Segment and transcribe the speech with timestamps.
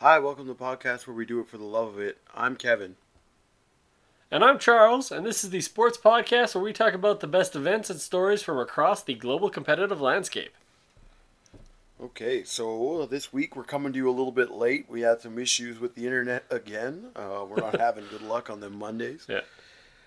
[0.00, 2.18] Hi, welcome to the podcast where we do it for the love of it.
[2.34, 2.96] I'm Kevin.
[4.30, 7.54] And I'm Charles, and this is the sports podcast where we talk about the best
[7.56, 10.52] events and stories from across the global competitive landscape.
[12.02, 14.86] Okay, so this week we're coming to you a little bit late.
[14.88, 17.06] We had some issues with the internet again.
[17.14, 19.26] Uh, we're not having good luck on them Mondays.
[19.28, 19.40] Yeah.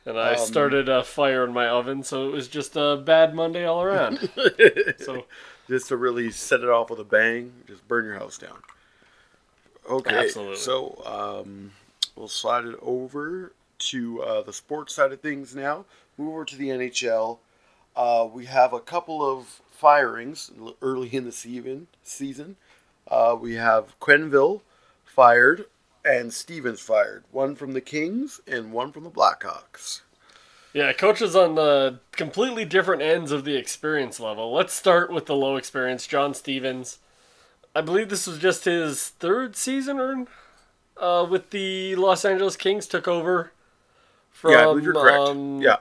[0.06, 3.36] And I Um, started a fire in my oven, so it was just a bad
[3.36, 4.28] Monday all around.
[4.98, 5.26] so,
[5.70, 8.58] just to really set it off with a bang, just burn your house down.
[9.90, 10.56] Okay, Absolutely.
[10.58, 11.72] so um,
[12.16, 15.86] we'll slide it over to uh, the sports side of things now.
[16.18, 17.40] Move over to the NHL.
[17.96, 20.52] Uh, we have a couple of firings
[20.82, 21.88] early in the season.
[22.02, 22.56] Season,
[23.08, 24.62] uh, we have Quenneville
[25.06, 25.66] fired
[26.06, 27.24] and Stevens fired.
[27.32, 30.02] One from the Kings and one from the Blackhawks.
[30.74, 34.54] yeah, coaches on the completely different ends of the experience level.
[34.54, 36.08] Let's start with the low experience.
[36.08, 37.00] John Stevens.
[37.76, 40.28] I believe this was just his third season or,
[40.98, 42.88] uh, with the Los Angeles Kings.
[42.88, 43.52] Took over
[44.32, 45.30] from yeah, I believe you're correct.
[45.30, 45.78] um, yeah,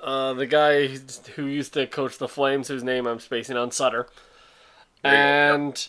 [0.00, 0.88] uh, the guy
[1.36, 4.08] who used to coach the Flames, whose name I'm spacing on, Sutter,
[5.02, 5.62] There you go, yep.
[5.62, 5.88] and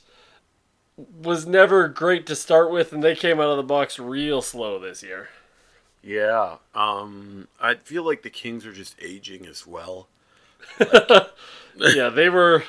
[0.98, 4.80] was never great to start with, and they came out of the box real slow
[4.80, 5.30] this year.
[6.04, 6.58] yeah.
[6.76, 10.08] Um, I feel like the Kings are just aging as well.
[11.76, 12.64] yeah, they were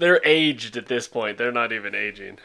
[0.00, 1.38] they're aged at this point.
[1.38, 2.38] They're not even aging.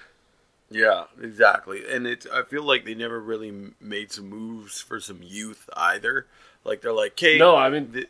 [0.69, 1.83] Yeah, exactly.
[1.89, 6.27] And it's I feel like they never really made some moves for some youth either.
[6.63, 8.09] Like they're like, "Hey, No, I mean- th-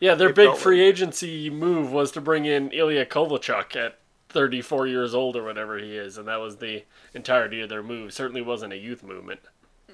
[0.00, 3.98] Yeah, their big free agency move was to bring in Ilya Kovalchuk at
[4.30, 8.12] 34 years old or whatever he is, and that was the entirety of their move.
[8.12, 9.40] Certainly wasn't a youth movement.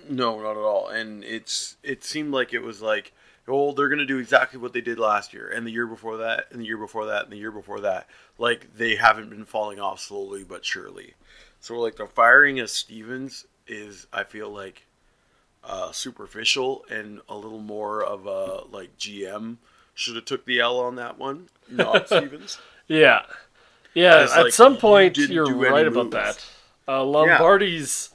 [0.08, 3.12] no, not at all." And it's it seemed like it was like,
[3.48, 6.18] "Oh, they're going to do exactly what they did last year and the year before
[6.18, 9.44] that and the year before that and the year before that." Like they haven't been
[9.44, 11.14] falling off slowly but surely.
[11.60, 14.84] So like the firing of Stevens is I feel like
[15.62, 19.56] uh, superficial and a little more of a like GM
[19.94, 22.58] should have took the L on that one, not Stevens.
[22.88, 23.22] Yeah.
[23.94, 26.44] Yeah, It's at like, some point do any right about that.
[26.86, 28.10] Uh, Lombardi's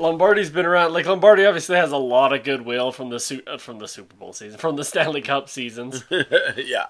[0.00, 0.92] Lombardi's been around.
[0.92, 4.14] Like Lombardi obviously has a lot of goodwill from the su- uh, from the Super
[4.16, 6.04] Bowl season, from the Stanley Cup seasons.
[6.56, 6.86] yeah.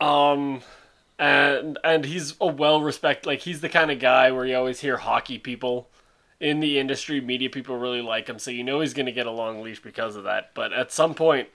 [0.00, 0.60] um
[1.18, 4.80] and and he's a well respected like he's the kind of guy where you always
[4.80, 5.88] hear hockey people
[6.38, 9.26] in the industry, media people really like him, so you know he's going to get
[9.26, 10.50] a long leash because of that.
[10.52, 11.48] But at some point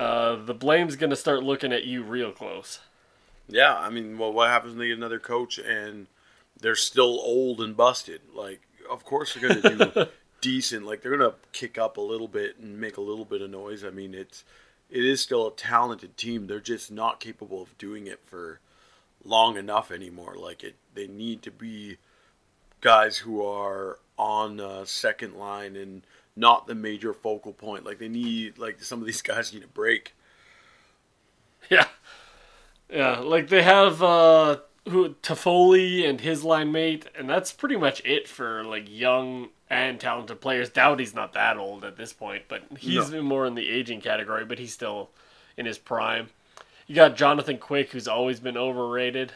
[0.00, 2.80] uh, the blame's going to start looking at you real close.
[3.48, 6.06] Yeah, I mean, well, what happens when they get another coach and
[6.58, 8.22] they're still old and busted?
[8.34, 10.06] Like, of course they're going to do
[10.40, 10.86] decent.
[10.86, 13.50] Like, they're going to kick up a little bit and make a little bit of
[13.50, 13.84] noise.
[13.84, 14.44] I mean, it's
[14.90, 16.46] it is still a talented team.
[16.46, 18.60] They're just not capable of doing it for
[19.24, 20.34] long enough anymore.
[20.36, 21.96] Like, it they need to be
[22.80, 26.02] guys who are on uh, second line and
[26.36, 27.84] not the major focal point.
[27.84, 30.14] Like, they need like some of these guys need a break.
[31.70, 31.86] Yeah.
[32.92, 34.56] Yeah, like they have uh
[34.90, 39.98] who Toffoli and his line mate, and that's pretty much it for like young and
[40.00, 40.68] talented players.
[40.68, 44.58] Doughty's not that old at this point, but he's more in the aging category, but
[44.58, 45.10] he's still
[45.56, 46.28] in his prime.
[46.86, 49.32] You got Jonathan Quick, who's always been overrated.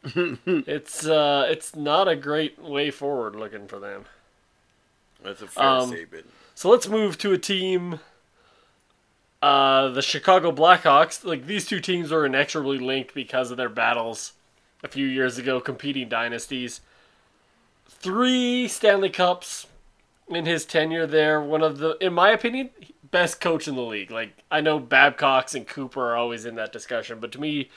[0.14, 4.04] it's uh it's not a great way forward looking for them.
[5.22, 6.30] That's a fair Um, statement.
[6.54, 8.00] So let's move to a team.
[9.42, 11.24] Uh, the Chicago Blackhawks.
[11.24, 14.32] Like these two teams are inexorably linked because of their battles
[14.82, 16.80] a few years ago, competing dynasties.
[17.86, 19.66] Three Stanley Cups
[20.28, 21.40] in his tenure there.
[21.40, 22.70] One of the, in my opinion,
[23.10, 24.10] best coach in the league.
[24.10, 27.70] Like I know Babcock's and Cooper are always in that discussion, but to me,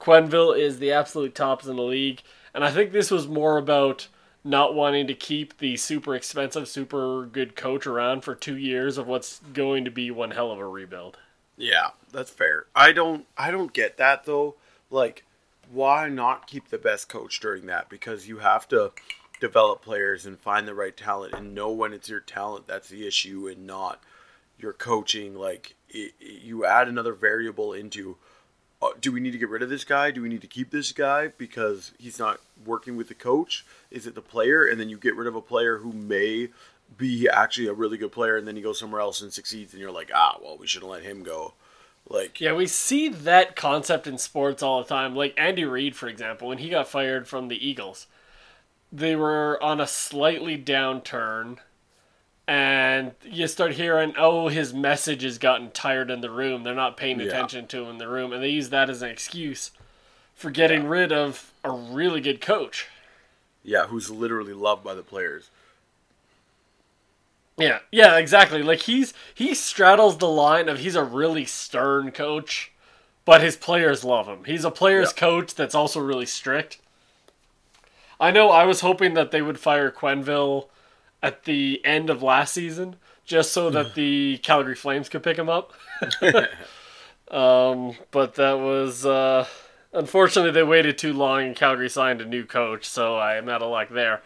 [0.00, 2.22] Quenneville is the absolute tops in the league.
[2.54, 4.08] And I think this was more about
[4.44, 9.06] not wanting to keep the super expensive, super good coach around for two years of
[9.06, 11.18] what's going to be one hell of a rebuild.
[11.56, 12.66] Yeah, that's fair.
[12.74, 14.56] I don't I don't get that though.
[14.90, 15.24] Like
[15.70, 17.88] why not keep the best coach during that?
[17.88, 18.92] Because you have to
[19.40, 23.06] develop players and find the right talent and know when it's your talent that's the
[23.06, 24.00] issue and not
[24.58, 28.16] your coaching like it, it- you add another variable into
[28.80, 30.10] uh, do we need to get rid of this guy?
[30.10, 33.64] Do we need to keep this guy because he's not working with the coach?
[33.90, 34.66] Is it the player?
[34.66, 36.48] And then you get rid of a player who may
[36.96, 39.80] be actually a really good player, and then he goes somewhere else and succeeds, and
[39.80, 41.54] you're like, ah, well, we should have let him go.
[42.08, 45.14] Like, Yeah, we see that concept in sports all the time.
[45.14, 48.06] Like Andy Reid, for example, when he got fired from the Eagles,
[48.92, 51.58] they were on a slightly downturn.
[52.48, 56.62] And you start hearing, oh, his message has gotten tired in the room.
[56.62, 57.26] They're not paying Yeah.
[57.26, 58.32] attention to him in the room.
[58.32, 59.72] And they use that as an excuse
[60.32, 62.86] for getting rid of a really good coach.
[63.64, 65.50] Yeah, who's literally loved by the players.
[67.58, 68.62] Yeah, yeah, exactly.
[68.62, 72.72] Like he's he straddles the line of he's a really stern coach,
[73.24, 74.44] but his players love him.
[74.44, 75.20] He's a player's Yeah.
[75.20, 76.78] coach that's also really strict.
[78.20, 80.68] I know I was hoping that they would fire Quenneville
[81.22, 85.48] at the end of last season just so that the Calgary Flames could pick him
[85.48, 85.72] up.
[87.30, 89.46] um, but that was uh,
[89.94, 93.62] unfortunately they waited too long and Calgary signed a new coach, so I am out
[93.62, 94.20] of luck there.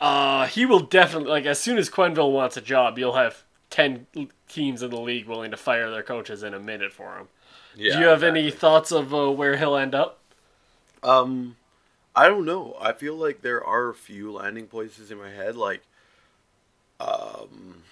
[0.00, 4.06] Uh, he will definitely like as soon as Quenneville wants a job, you'll have ten
[4.48, 7.28] teams in the league willing to fire their coaches in a minute for him.
[7.76, 10.18] Yeah, Do you have any thoughts of uh, where he'll end up?
[11.02, 11.56] Um,
[12.16, 12.76] I don't know.
[12.80, 15.56] I feel like there are a few landing places in my head.
[15.56, 15.82] Like,
[16.98, 17.82] um,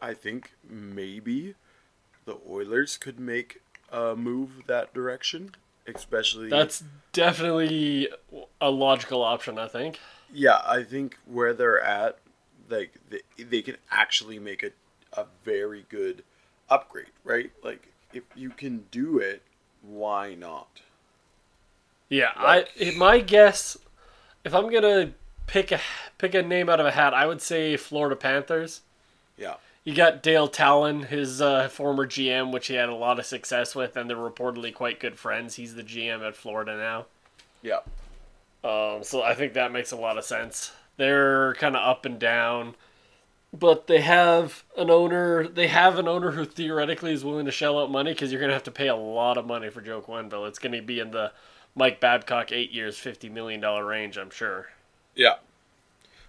[0.00, 1.54] I think maybe
[2.24, 3.60] the Oilers could make
[3.90, 5.54] a move that direction,
[5.86, 6.48] especially.
[6.48, 8.08] That's definitely
[8.60, 9.98] a logical option, I think.
[10.32, 10.60] Yeah.
[10.66, 12.18] I think where they're at,
[12.68, 14.70] like they, they can actually make a
[15.14, 16.22] a very good
[16.68, 17.50] upgrade, right?
[17.62, 19.42] Like if you can do it,
[19.82, 20.80] why not?
[22.08, 23.76] Yeah, I my guess,
[24.44, 25.12] if I'm gonna
[25.46, 25.80] pick a
[26.18, 28.82] pick a name out of a hat, I would say Florida Panthers.
[29.36, 29.54] Yeah.
[29.84, 33.74] You got Dale Tallon, his uh, former GM, which he had a lot of success
[33.74, 35.56] with, and they're reportedly quite good friends.
[35.56, 37.06] He's the GM at Florida now.
[37.62, 37.80] Yeah.
[38.64, 40.72] Um, so I think that makes a lot of sense.
[40.96, 42.74] They're kind of up and down,
[43.52, 45.48] but they have an owner.
[45.48, 48.50] They have an owner who theoretically is willing to shell out money because you're going
[48.50, 50.46] to have to pay a lot of money for Joe Quenneville.
[50.48, 51.32] It's going to be in the
[51.74, 54.16] Mike Babcock eight years, fifty million dollar range.
[54.16, 54.68] I'm sure.
[55.14, 55.36] Yeah.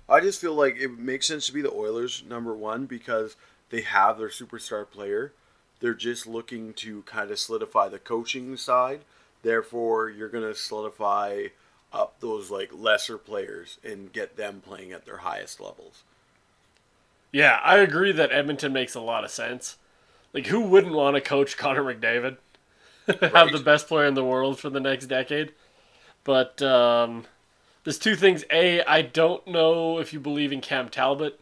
[0.10, 3.36] I just feel like it makes sense to be the Oilers number one because
[3.70, 5.34] they have their superstar player.
[5.80, 9.02] They're just looking to kind of solidify the coaching side.
[9.44, 11.48] Therefore, you're going to solidify
[11.94, 16.04] up those like lesser players and get them playing at their highest levels.
[17.32, 19.78] Yeah, I agree that Edmonton makes a lot of sense.
[20.34, 22.38] Like, who wouldn't want to coach Connor McDavid?
[23.34, 25.52] Have the best player in the world for the next decade.
[26.24, 27.26] But um,
[27.84, 28.44] there's two things.
[28.52, 31.40] A, I don't know if you believe in Cam Talbot.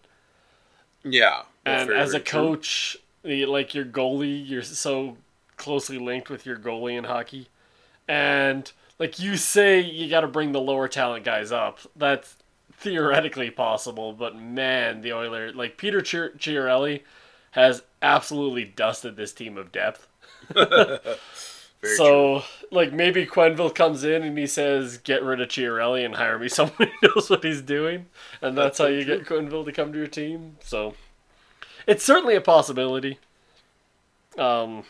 [1.03, 1.43] Yeah.
[1.65, 2.39] and very, as a true.
[2.39, 5.17] coach, the- like your goalie, you're so
[5.57, 7.47] closely linked with your goalie in hockey.
[8.07, 8.71] And
[9.01, 11.79] like you say, you got to bring the lower talent guys up.
[11.95, 12.35] That's
[12.73, 17.01] theoretically possible, but man, the Oilers, like Peter Chiarelli,
[17.49, 20.07] has absolutely dusted this team of depth.
[20.53, 21.17] Very
[21.81, 21.95] true.
[21.95, 26.37] so, like, maybe Quenneville comes in and he says, "Get rid of Chiarelli and hire
[26.37, 28.05] me someone who knows what he's doing,"
[28.39, 29.17] and that's, That's how you true.
[29.17, 30.57] get Quenneville to come to your team.
[30.61, 30.93] So,
[31.87, 33.17] it's certainly a possibility.
[34.37, 34.83] Um,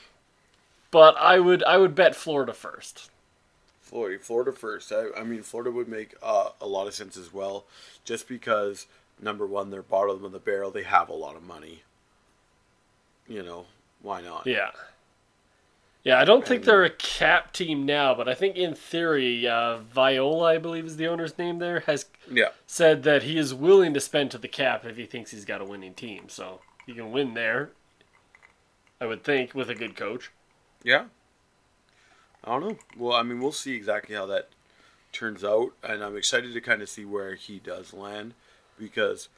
[0.91, 3.10] but I would I would bet Florida first.
[3.91, 4.91] Florida, Florida first.
[4.93, 7.65] I, I mean, Florida would make uh, a lot of sense as well,
[8.05, 8.87] just because
[9.21, 10.71] number one, they're bottom of the barrel.
[10.71, 11.83] They have a lot of money.
[13.27, 13.65] You know,
[14.01, 14.47] why not?
[14.47, 14.71] Yeah.
[16.03, 19.77] Yeah, I don't think they're a cap team now, but I think in theory, uh,
[19.77, 22.49] Viola, I believe is the owner's name there, has Yeah.
[22.65, 25.61] said that he is willing to spend to the cap if he thinks he's got
[25.61, 26.27] a winning team.
[26.29, 27.69] So he can win there,
[28.99, 30.31] I would think, with a good coach.
[30.81, 31.05] Yeah.
[32.43, 32.77] I don't know.
[32.97, 34.49] Well, I mean, we'll see exactly how that
[35.11, 38.33] turns out, and I'm excited to kind of see where he does land
[38.79, 39.29] because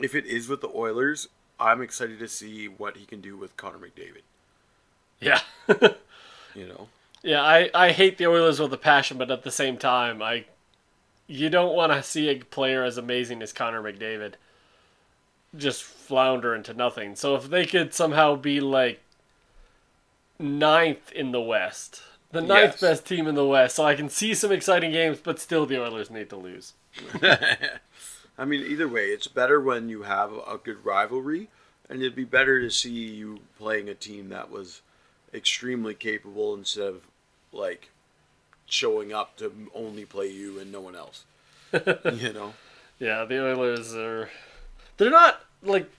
[0.00, 1.28] if it is with the Oilers,
[1.58, 4.22] I'm excited to see what he can do with Connor McDavid.
[5.20, 5.40] Yeah.
[6.52, 6.88] You know.
[7.22, 10.46] yeah, I, I hate the Oilers with a passion, but at the same time, I
[11.28, 14.32] you don't want to see a player as amazing as Connor McDavid
[15.56, 17.14] just flounder into nothing.
[17.14, 19.00] So if they could somehow be like
[20.40, 22.80] ninth in the West, the ninth Yes.
[22.80, 25.80] best team in the West, so I can see some exciting games, but still the
[25.82, 26.72] Oilers need to lose.
[28.38, 31.48] I mean, either way, it's better when you have a good rivalry,
[31.88, 34.80] and it'd be better to see you playing a team that was
[35.34, 37.02] extremely capable instead of
[37.52, 37.90] like
[38.66, 41.24] showing up to only play you and no one else.
[41.72, 42.54] you know.
[42.98, 44.30] Yeah, the Oilers are.
[44.96, 45.90] They're not like.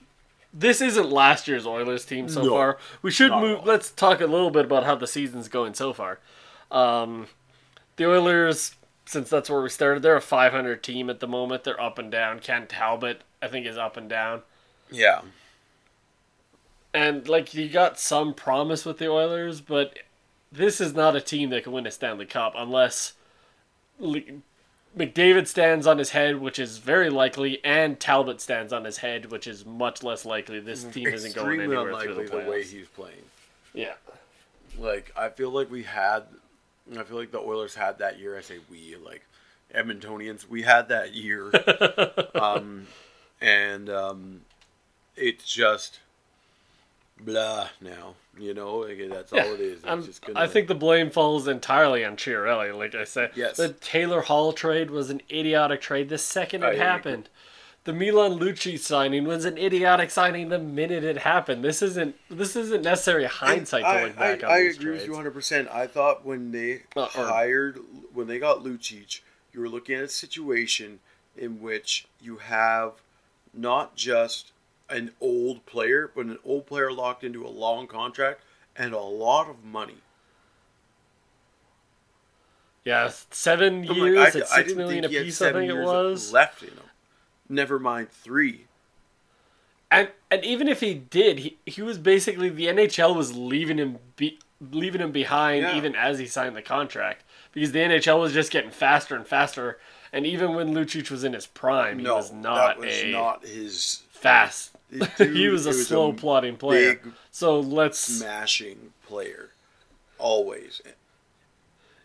[0.52, 2.78] This isn't last year's Oilers team so No, far.
[3.00, 3.64] We should move.
[3.64, 6.18] Let's talk a little bit about how the season's going so far.
[6.70, 7.26] Um,
[7.96, 11.64] the Oilers, since that's where we started, they're a 500 team at the moment.
[11.64, 12.38] They're up and down.
[12.40, 14.42] Ken Talbot, I think, is up and down.
[14.90, 15.22] Yeah.
[16.94, 19.98] And like you got some promise with the Oilers, but
[20.50, 23.14] this is not a team that can win a Stanley Cup unless
[23.98, 24.20] Le-
[24.96, 29.30] McDavid stands on his head, which is very likely, and Talbot stands on his head,
[29.30, 30.60] which is much less likely.
[30.60, 33.22] This team isn't going anywhere through unlikely the the, way he's playing.
[33.72, 33.94] Yeah,
[34.78, 36.24] Like I feel like we had,
[36.98, 38.36] I feel like the Oilers had that year.
[38.36, 39.22] I say we like,
[39.74, 40.46] Edmontonians.
[40.46, 41.50] We had that year,
[42.34, 42.86] um,
[43.40, 44.40] and um,
[45.16, 46.00] it's just
[47.24, 48.14] blah now.
[48.38, 49.78] You know, like, that's all it is.
[49.80, 52.76] It's I'm- just gonna, I think the blame falls entirely on Chiarelli.
[52.76, 53.56] Like I said, Yes.
[53.58, 56.78] the Taylor Hall trade was an idiotic trade the second it agree.
[56.78, 57.28] happened.
[57.84, 61.64] The Milan Lucic signing was an idiotic signing the minute it happened.
[61.64, 64.84] This isn't this isn't necessarily hindsight I, to look back I, on I agree trades.
[65.00, 65.30] with you 100.
[65.32, 67.80] percent I thought when they Uh, hired
[68.14, 69.20] when they got Lucic,
[69.52, 71.00] you were looking at a situation
[71.36, 72.92] in which you have
[73.52, 74.51] not just
[74.92, 78.42] an old player, but an old player locked into a long contract
[78.76, 79.96] and a lot of money.
[82.84, 85.40] Yeah, seven I'm years like, at six million he had apiece.
[85.40, 86.32] I think it was.
[86.32, 86.78] left in him.
[87.48, 88.66] Never mind three.
[89.90, 93.98] And and even if he did, he, he was basically the NHL was leaving him
[94.16, 94.38] be,
[94.70, 95.76] leaving him behind Yeah.
[95.76, 99.78] even as he signed the contract because the NHL was just getting faster and faster.
[100.12, 103.46] And even when Lucic was in his prime, he was not that was a not
[103.46, 104.70] his fast.
[105.18, 107.00] Dude, he was a was a slow plotting player.
[107.30, 109.50] So let's smashing player.
[110.18, 110.80] Always.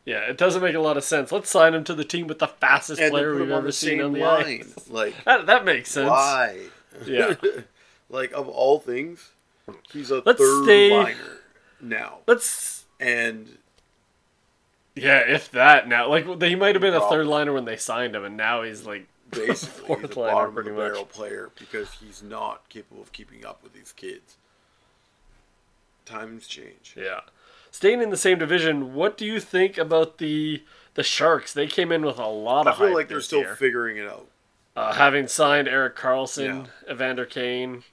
[0.05, 1.31] yeah, it doesn't make a lot of sense.
[1.31, 4.13] Let's sign him to the team with the fastest And player we've ever seen on
[4.13, 4.45] the line.
[4.61, 4.75] ice.
[4.89, 6.09] Like That, that makes sense.
[6.09, 6.59] Why?
[7.05, 7.35] Yeah.
[8.09, 9.29] like of all things,
[9.91, 11.39] he's a Let's third stay- liner
[11.81, 13.57] now, Let's and
[14.95, 18.15] yeah, if that now like he might have been a third liner when they signed
[18.15, 20.77] him, and now he's like basically Fourth he's a liner, bottom of the much.
[20.79, 24.37] barrel player because he's not capable of keeping up with these kids.
[26.05, 26.93] Times change.
[26.95, 27.21] Yeah.
[27.71, 31.53] Staying in the same division, what do you think about the the Sharks?
[31.53, 32.75] They came in with a lot of.
[32.75, 33.55] I feel hype like they're still year.
[33.55, 34.27] figuring it out.
[34.75, 37.83] uh, having signed Erik Karlsson, Evander Kane.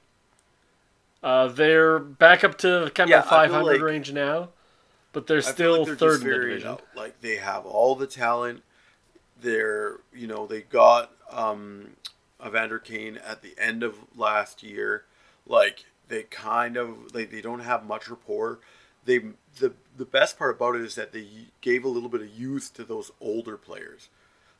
[1.21, 4.49] Uh, they're back up to kind Yeah, of the 500 like- range now,
[5.11, 6.67] but they're I still like they're third in the division.
[6.69, 6.81] out.
[6.95, 8.63] Like they have all the talent.
[9.41, 11.91] They're you know they got um,
[12.45, 15.03] Evander Kane at the end of last year.
[15.47, 18.59] Like they kind of like they don't have much rapport.
[19.05, 19.19] They
[19.59, 21.27] the the best part about it is that they
[21.61, 24.09] gave a little bit of youth to those older players.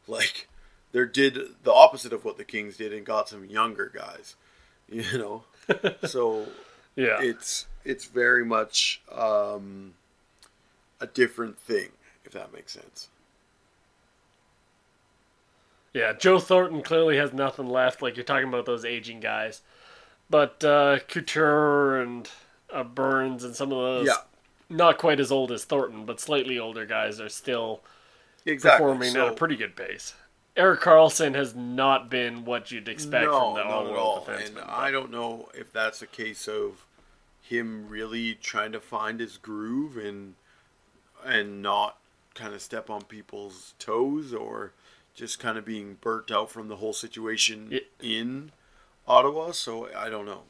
[0.07, 0.47] Like
[0.91, 4.35] they did the opposite of what the Kings did and got some younger guys.
[4.87, 5.43] You know,
[6.05, 6.45] so
[6.95, 7.17] Yeah.
[7.19, 9.95] it's it's very much um,
[11.01, 11.89] a different thing,
[12.23, 13.09] if that makes sense.
[15.95, 18.01] Yeah, Joe Thornton clearly has nothing left.
[18.01, 19.61] Like you're talking about those aging guys,
[20.29, 22.29] but uh, Couture and
[22.71, 24.17] uh, Burns and some of those Yeah.
[24.69, 27.81] not quite as old as Thornton, but slightly older guys are still
[28.45, 28.83] Exactly.
[28.83, 30.13] performing so, at a pretty good pace.
[30.57, 34.25] Erik Karlsson has not been what you'd expect no, from the all-world all.
[34.25, 34.45] defenseman.
[34.47, 36.85] And but- I don't know if that's a case of
[37.41, 40.35] him really trying to find his groove and
[41.23, 41.97] and not
[42.35, 44.73] kind of step on people's toes, or
[45.15, 47.79] just kind of being burnt out from the whole situation Yeah.
[48.01, 48.51] in
[49.07, 49.51] Ottawa.
[49.51, 50.43] So I don't know.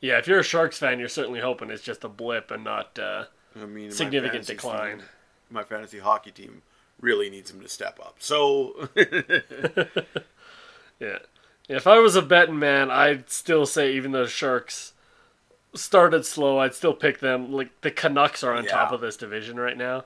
[0.00, 2.98] Yeah, if you're a Sharks fan, you're certainly hoping it's just a blip and not.
[2.98, 3.24] Uh,
[3.60, 4.98] I mean, Significant decline.
[4.98, 5.06] team-
[5.50, 6.62] my fantasy hockey team
[7.00, 8.16] really needs him to step up.
[8.18, 8.88] So
[11.00, 11.18] yeah.
[11.68, 14.92] If I was a betting man, I'd still say even though the Sharks
[15.74, 17.52] started slow, I'd still pick them.
[17.52, 20.04] Like the Canucks are on top of this division right now.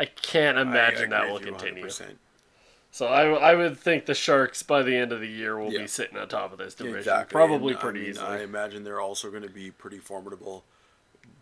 [0.00, 1.84] I can't I imagine that will continue.
[1.84, 2.14] 100%.
[2.90, 5.82] So I, I would think the Sharks by the end of the year will Yeah.
[5.82, 7.32] be sitting on top of this division, Exactly.
[7.32, 8.26] probably And, I pretty mean, easily.
[8.26, 10.64] I imagine they're also going to be pretty formidable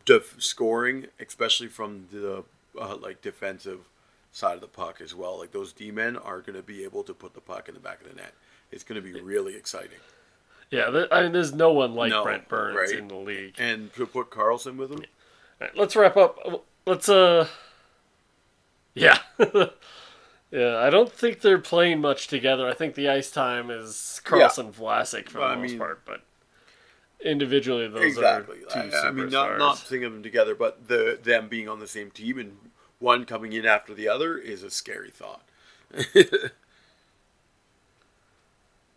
[0.04, 2.44] def- scoring, especially from the
[2.78, 3.80] uh, like defensive
[4.32, 5.38] side of the puck as well.
[5.38, 7.80] Like those D men are going to be able to put the puck in the
[7.80, 8.34] back of the net.
[8.70, 9.98] It's going to be really exciting.
[10.70, 12.98] Yeah, th- I mean, there's no one like No, Brent Burns right.
[12.98, 13.54] in the league.
[13.58, 15.00] And to put Karlsson with him,
[15.62, 16.66] Alright, let's wrap up.
[16.86, 17.48] Let's uh,
[18.98, 19.18] yeah,
[20.50, 20.76] yeah.
[20.78, 22.68] I don't think they're playing much together.
[22.68, 26.04] I think the ice time is Karlsson Vlasic for Well, the I most mean- part,
[26.04, 26.22] but
[27.24, 28.58] individually those exactly.
[28.70, 31.80] are two I, I mean, not not of them together, but the them being on
[31.80, 32.56] the same team and
[33.00, 35.42] one coming in after the other is a scary thought.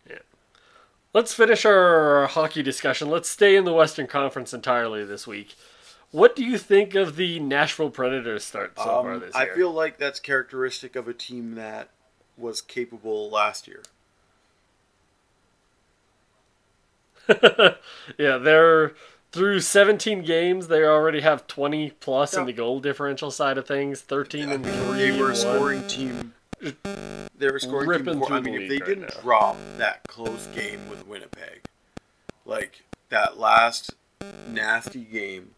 [0.09, 0.17] Yeah.
[1.13, 3.09] Let's finish our hockey discussion.
[3.09, 5.55] Let's stay in the Western Conference entirely this week.
[6.11, 9.71] What do you think of the Nashville Predators start so far Um, this I feel
[9.71, 11.89] like that's characteristic of a team that
[12.37, 13.81] was capable last year.
[18.17, 18.93] yeah, they're
[19.31, 20.67] through 17 games.
[20.67, 24.01] They already have 20 plus in the goal differential side of things.
[24.01, 25.11] 13 and three.
[25.11, 26.33] They were a scoring team.
[26.59, 28.33] They were scoring Ripping team.
[28.33, 29.21] I the mean, if they right didn't now.
[29.21, 31.61] drop that close game with Winnipeg,
[32.45, 33.93] like that last
[34.49, 35.51] nasty game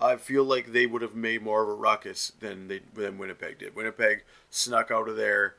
[0.00, 3.58] I feel like they would have made more of a ruckus than they than Winnipeg
[3.58, 3.74] did.
[3.74, 5.54] Winnipeg snuck out of there.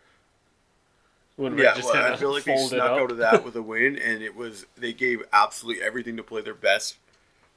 [1.38, 3.00] Winnipeg Yeah, just well, I feel like they snuck up.
[3.00, 6.41] out of that with a win, and it was they gave absolutely everything to play
[6.41, 6.96] their best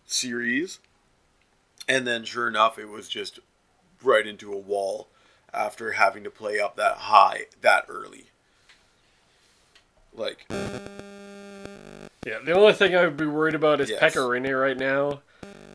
[0.07, 0.79] series,
[1.89, 3.39] and then sure enough, it was just
[4.03, 5.09] right into a wall
[5.55, 8.27] after having to play up that high that early.
[10.15, 14.01] Like, Yeah, the only thing I would be worried about is Yes.
[14.01, 15.23] Pekka Rinne right now.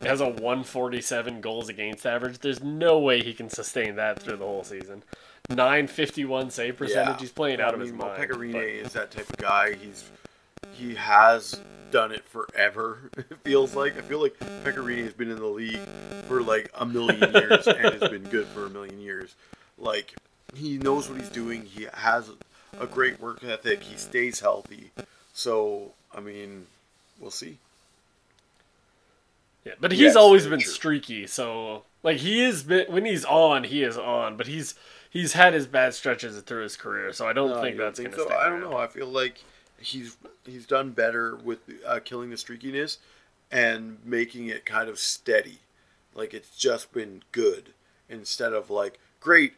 [0.02, 2.38] Has a 147 goals against average.
[2.38, 5.02] There's no way he can sustain that through the whole season.
[5.50, 7.08] 951 save percentage.
[7.14, 7.18] yeah.
[7.18, 8.22] He's playing out I of his mean, well, mind.
[8.30, 9.74] Pekka Rinne but- is that type of guy.
[9.74, 10.04] He's
[10.72, 13.10] he has done it forever.
[13.16, 15.80] It feels like I feel like Pekka Rinne has been in the league
[16.28, 19.34] for like a million years and has been good for a million years.
[19.78, 20.14] Like
[20.54, 21.62] he knows what he's doing.
[21.64, 22.30] He has
[22.78, 23.82] a great work ethic.
[23.82, 24.90] He stays healthy.
[25.32, 26.66] So I mean,
[27.20, 27.56] we'll see.
[29.68, 30.64] Yeah, but he's Yes, always been true.
[30.64, 31.26] streaky.
[31.26, 34.36] So like he is been when he's on, he is on.
[34.36, 34.74] But he's
[35.10, 37.12] he's had his bad stretches through his career.
[37.12, 38.34] So I don't No, think you don't that's think gonna so?
[38.34, 38.60] I don't around.
[38.60, 38.76] know.
[38.76, 39.44] I feel like
[39.78, 42.98] he's he's done better with uh, killing the streakiness
[43.50, 45.60] and making it kind of steady.
[46.14, 47.74] Like it's just been good
[48.08, 49.54] instead of like great,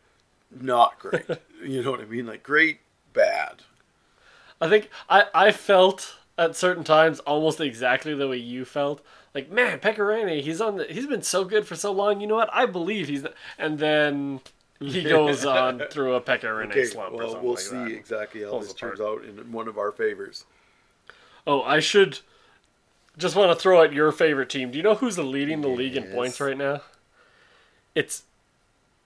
[0.51, 1.27] not great.
[1.65, 2.27] you know what I mean?
[2.27, 2.81] Like great,
[3.13, 3.63] bad.
[4.61, 9.03] I think I, I felt at certain times almost exactly the way you felt.
[9.35, 12.21] Like, man, Pekka Rinne, he's on the, he's been so good for so long.
[12.21, 12.51] You know what?
[12.53, 13.25] I believe he's
[13.59, 14.41] and then
[14.81, 17.91] he goes on through a Pekka Rinne Okay, slump well we'll like see that.
[17.93, 18.97] exactly how this apart.
[18.97, 20.47] turns out in one of our favors.
[21.47, 22.19] Oh, I should
[23.19, 24.71] just want to throw out your favorite team.
[24.73, 26.81] Do you know who's leading the league in points right now?
[27.95, 28.25] It's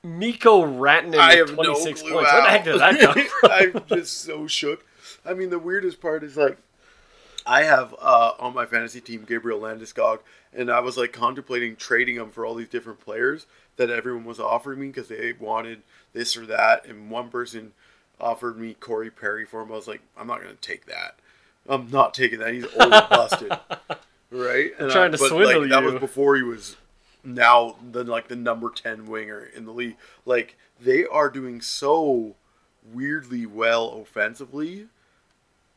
[0.03, 2.33] Mikko Rantanen I with have no 26 clue points.
[2.33, 2.49] Where the how.
[2.49, 3.25] heck did that come
[3.73, 3.83] from?
[3.91, 4.85] I'm just so shook.
[5.25, 6.59] I mean, the weirdest part is like,
[7.47, 10.21] I have uh, on my fantasy team Gabriel Landeskog,
[10.53, 13.47] and I was like contemplating trading him for all these different players
[13.77, 15.83] that everyone was offering me because they wanted
[16.13, 17.73] this or that, and one person
[18.21, 19.73] offered me Corey Perry for him.
[19.73, 21.17] I was like, I'm not gonna take that.
[21.69, 22.53] I'm not taking that.
[22.53, 23.53] He's old and busted,
[24.31, 24.73] right?
[24.79, 26.77] And trying to but, swindle like, That was before he was
[27.23, 29.97] now the like the number ten winger in the league.
[30.25, 32.37] Like they are doing so
[32.93, 34.87] weirdly well offensively.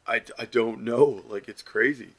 [0.08, 1.24] I, I don't know.
[1.28, 2.10] Like it's crazy.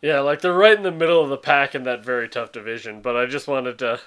[0.00, 3.00] Yeah, like they're right in the middle of the pack in that very tough division.
[3.00, 4.00] But I just wanted to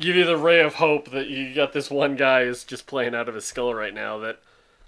[0.00, 3.14] give you the ray of hope that you got this one guy who's just playing
[3.14, 4.18] out of his skull right now.
[4.18, 4.38] That,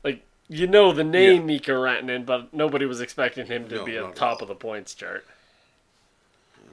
[0.05, 1.57] like, you know the name Yeah.
[1.57, 4.95] Mikko Rantanen, but nobody was expecting him to No, be at top of the points
[4.95, 5.27] chart.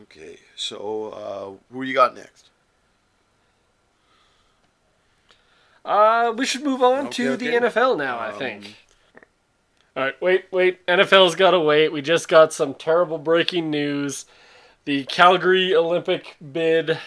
[0.04, 2.50] Okay, so uh, who you got next?
[5.84, 7.60] Uh, we should move on Okay, to okay.
[7.60, 8.18] the NFL now.
[8.20, 8.76] I Um, think.
[9.98, 10.86] All right, wait, wait.
[10.86, 11.92] NFL's got to wait.
[11.92, 14.28] We just got some terrible breaking news.
[14.86, 17.00] The Calgary Olympic bid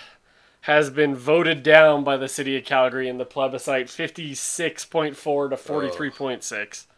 [0.62, 5.48] has been voted down by the city of Calgary in the plebiscite, fifty-six point four
[5.48, 6.88] to forty-three point six.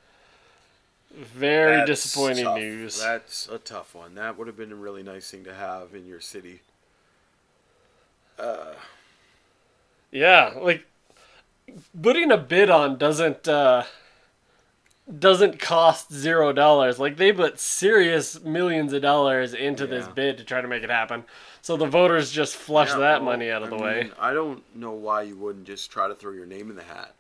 [1.11, 2.59] Very That's disappointing tough.
[2.59, 2.99] news.
[3.01, 4.15] That's a tough one.
[4.15, 6.63] That would have been a really nice thing to have in your city.
[8.39, 8.75] Uh,
[10.11, 10.87] Yeah, like
[12.01, 13.85] putting a bid on doesn't uh
[15.19, 16.99] doesn't cost zero dollars.
[16.99, 20.91] Like they put serious millions of dollars into this bid to try to make it
[20.91, 21.25] happen.
[21.61, 24.03] So the voters just flush yeah, that well, money out of the I way.
[24.03, 26.83] mean, I don't know why you wouldn't just try to throw your name in the
[26.83, 27.15] hat.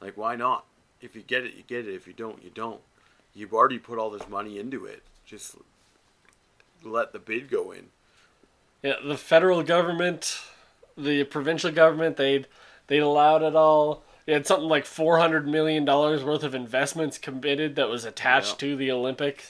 [0.00, 0.64] Like, why not?
[1.00, 1.94] If you get it, you get it.
[1.94, 2.80] If you don't, you don't.
[3.34, 5.02] You've already put all this money into it.
[5.26, 5.56] Just
[6.82, 7.88] let the bid go in.
[8.82, 10.40] Yeah, the federal government,
[10.96, 12.46] the provincial government, they'd
[12.86, 14.02] they'd allowed it all.
[14.26, 18.62] They had something like four hundred million dollars worth of investments committed that was attached
[18.62, 18.68] Yeah.
[18.70, 19.44] to the Olympic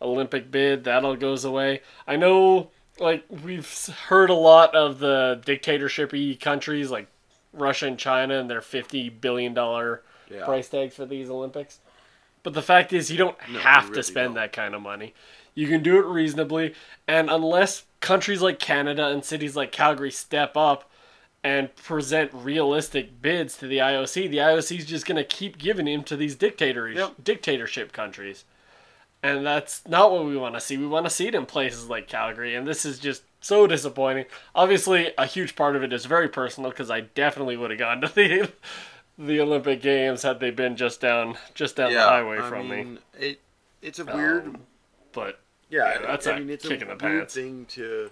[0.00, 0.84] Olympic bid.
[0.84, 1.80] That all goes away.
[2.06, 3.68] I know, like we've
[4.08, 7.08] heard a lot of the dictatorshipy countries like
[7.52, 10.44] Russia and China and their fifty billion dollar Yeah.
[10.44, 11.80] price tags for these Olympics.
[12.42, 14.34] But the fact is, you don't No, you have really to spend don't.
[14.34, 15.14] that kind of money.
[15.54, 16.74] You can do it reasonably,
[17.08, 20.88] and unless countries like Canada and cities like Calgary step up
[21.46, 25.86] and present realistic bids to the IOC, the IOC is just going to keep giving
[25.86, 27.14] him to these dictators, Yep.
[27.22, 28.44] dictatorship countries.
[29.22, 30.76] And that's not what we want to see.
[30.76, 34.26] We want to see it in places like Calgary, and this is just so disappointing.
[34.54, 38.00] Obviously, a huge part of it is very personal because I definitely would have gone
[38.02, 38.52] to the
[39.18, 42.98] the Olympic Games had they been just down just down the highway I from me.
[43.18, 43.40] It,
[43.82, 44.60] it's a weird Um,
[45.12, 47.34] But Yeah, Yeah, that's I a mean it's kick a in the pants.
[47.34, 48.10] thing to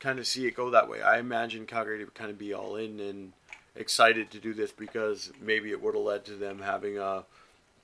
[0.00, 1.02] kind of see it go that way.
[1.02, 3.32] I imagine Calgary to kind of be all in and
[3.74, 7.24] excited to do this because maybe it would have led to them having a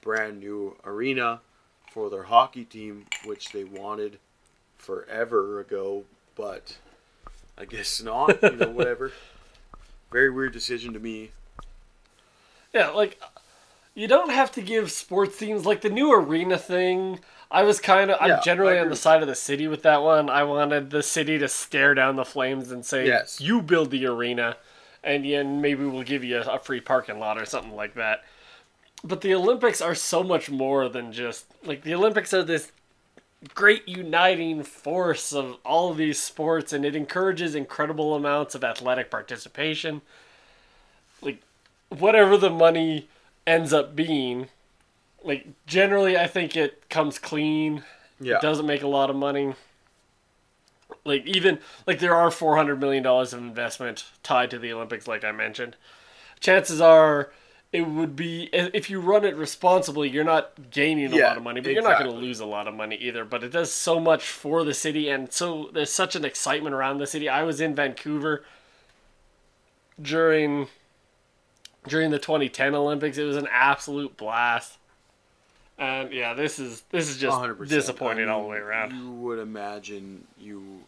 [0.00, 1.40] brand new arena
[1.92, 4.18] for their hockey team, which they wanted
[4.78, 6.04] forever ago.
[6.34, 6.78] But
[7.56, 8.42] I guess not.
[8.42, 9.12] You know, whatever.
[10.10, 11.30] Very weird decision to me.
[12.72, 13.20] Yeah, like
[13.94, 17.20] you don't have to give sports teams like the new arena thing.
[17.50, 20.02] I was kind of Yeah, I'm generally on the side of the city with that
[20.02, 20.30] one.
[20.30, 23.40] I wanted the city to stare down the flames and say, Yes.
[23.40, 24.56] "You build the arena,
[25.04, 28.24] and yeah, maybe we'll give you a free parking lot or something like that."
[29.04, 32.72] But the Olympics are so much more than just like the Olympics are this
[33.54, 39.10] great uniting force of all of these sports and it encourages incredible amounts of athletic
[39.10, 40.00] participation
[41.20, 41.42] like
[41.88, 43.08] whatever the money
[43.46, 44.48] ends up being
[45.24, 47.84] like generally i think it comes clean.
[48.20, 48.36] Yeah.
[48.36, 49.54] it doesn't make a lot of money.
[51.04, 55.24] Like even like there are 400 million dollars of investment tied to the olympics like
[55.24, 55.76] i mentioned.
[56.40, 57.32] Chances are
[57.72, 61.42] it would be if you run it responsibly you're not gaining a Yeah, lot of
[61.42, 63.72] money but you're not going to lose a lot of money either but it does
[63.72, 67.28] so much for the city and so there's such an excitement around the city.
[67.28, 68.44] I was in vancouver
[70.00, 70.68] during
[71.88, 74.78] during the 2010 olympics it was an absolute blast
[75.78, 77.68] and yeah this is this is just 100%.
[77.68, 80.82] disappointing I all the way around You would imagine you,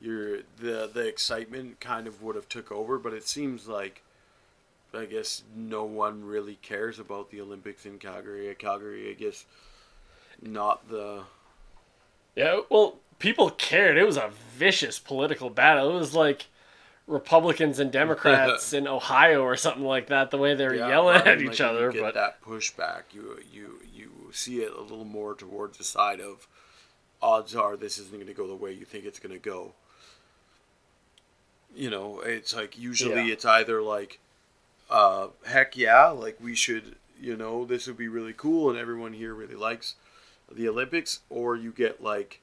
[0.00, 4.02] your the the excitement kind of would have took over, but it seems like,
[4.92, 8.54] I guess no one really cares about the Olympics in Calgary.
[8.58, 9.46] Calgary, I guess,
[10.42, 11.22] not the
[12.34, 13.96] Yeah, well, people cared.
[13.96, 15.90] It was a vicious political battle.
[15.96, 16.46] It was like
[17.06, 20.30] Republicans and Democrats in Ohio or something like that.
[20.30, 23.04] The way they're Yeah, yelling I at each like, other, You get but that pushback.
[23.12, 26.46] You you you see it a little more towards the side of
[27.22, 29.74] odds are this isn't going to go the way you think it's going to go.
[31.74, 33.32] You know, it's like usually Yeah.
[33.32, 34.18] it's either like,
[34.90, 39.14] uh, heck yeah, like we should, you know, this would be really cool and everyone
[39.14, 39.96] here really likes
[40.50, 42.40] the Olympics, or you get like,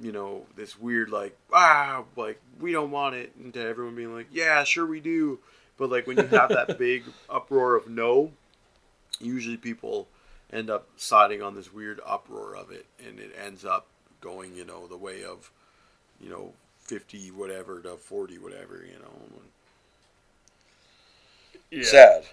[0.00, 4.14] you know, this weird like ah, like we don't want it, and to everyone being
[4.14, 5.38] like, yeah, sure we do.
[5.76, 8.32] But like when you have that big uproar of no,
[9.20, 10.08] usually people
[10.52, 13.86] end up siding on this weird uproar of it, and it ends up
[14.20, 15.50] going, you know, the way of,
[16.20, 19.12] you know, fifty whatever to forty whatever, you know.
[21.70, 21.82] yeah.
[21.84, 22.24] Sad.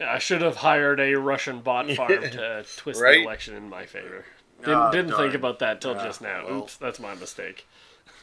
[0.00, 3.18] Yeah, I should have hired a Russian bot farm to twist Right?
[3.18, 4.24] the election in my favor.
[4.60, 6.44] Didn't, Ah, didn't think about that till Ah, just now.
[6.46, 6.58] well.
[6.60, 7.66] Oops, that's my mistake.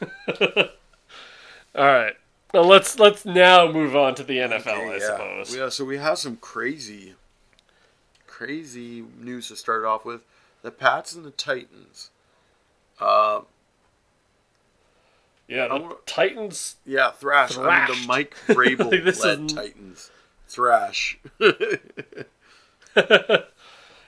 [0.40, 0.66] All
[1.74, 2.14] right.
[2.52, 4.98] Well, let's let's now move on to the NFL, I yeah.
[4.98, 5.56] suppose.
[5.56, 7.14] Yeah, so we have some crazy,
[8.26, 10.22] crazy news to start off with.
[10.62, 12.10] The Pats and the Titans.
[13.00, 13.40] Uh,
[15.48, 16.76] Yeah, the wanna- Titans.
[16.84, 17.56] yeah, thrash.
[17.56, 20.10] I mean, the Mike Vrabel led is- Titans.
[20.46, 21.18] Thrash.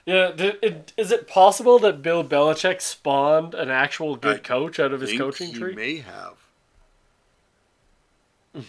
[0.05, 4.79] Yeah, did, it, is it possible that Bill Belichick spawned an actual good I coach
[4.79, 5.75] out of his coaching he tree?
[5.75, 6.35] may have.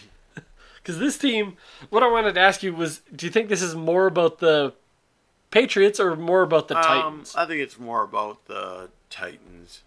[0.75, 1.57] Because this team,
[1.89, 4.73] what I wanted to ask you was, do you think this is more about the
[5.51, 7.35] Patriots or more about the Um, Titans?
[7.35, 9.81] I think it's more about the Titans.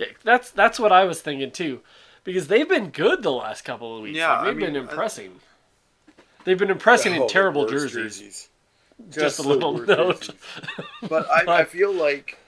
[0.00, 1.82] Okay, that's that's what I was thinking too,
[2.24, 4.16] because they've been good the last couple of weeks.
[4.16, 5.40] Yeah, like, they've I been mean, I- impressing.
[6.44, 8.48] They've been impressing Oh, in terrible worst jerseys.
[9.10, 10.30] Just, Just a little note.
[11.08, 12.38] But I, I feel like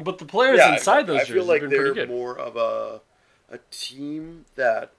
[0.00, 3.00] But the players yeah, inside I, those I jerseys feel like they're more of a
[3.48, 4.92] a team that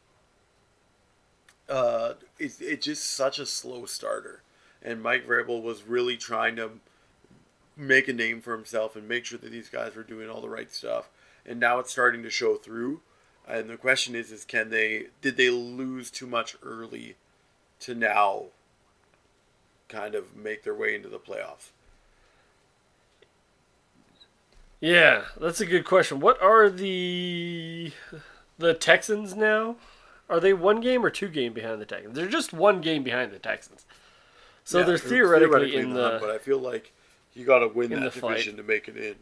[1.70, 4.42] uh, it's, it's just such a slow starter,
[4.82, 6.72] and Mike Vrabel was really trying to
[7.76, 10.50] make a name for himself and make sure that these guys were doing all the
[10.50, 11.10] right stuff,
[11.46, 13.02] and now it's starting to show through.
[13.48, 17.16] And the question is, is can they did they lose too much early
[17.82, 18.46] to now
[19.90, 21.72] kind of make their way into the playoffs?
[24.80, 26.20] Yeah, that's a good question.
[26.20, 27.92] What are the
[28.58, 29.78] the Texans now?
[30.30, 32.16] Are they one game or two game behind the Texans?
[32.16, 33.86] They're just one game behind the Texans.
[34.64, 36.94] So Yeah, they're they're theoretically, in the hunt, the but I feel like
[37.34, 38.46] you got to win that the fight.
[38.46, 39.16] division to make it in.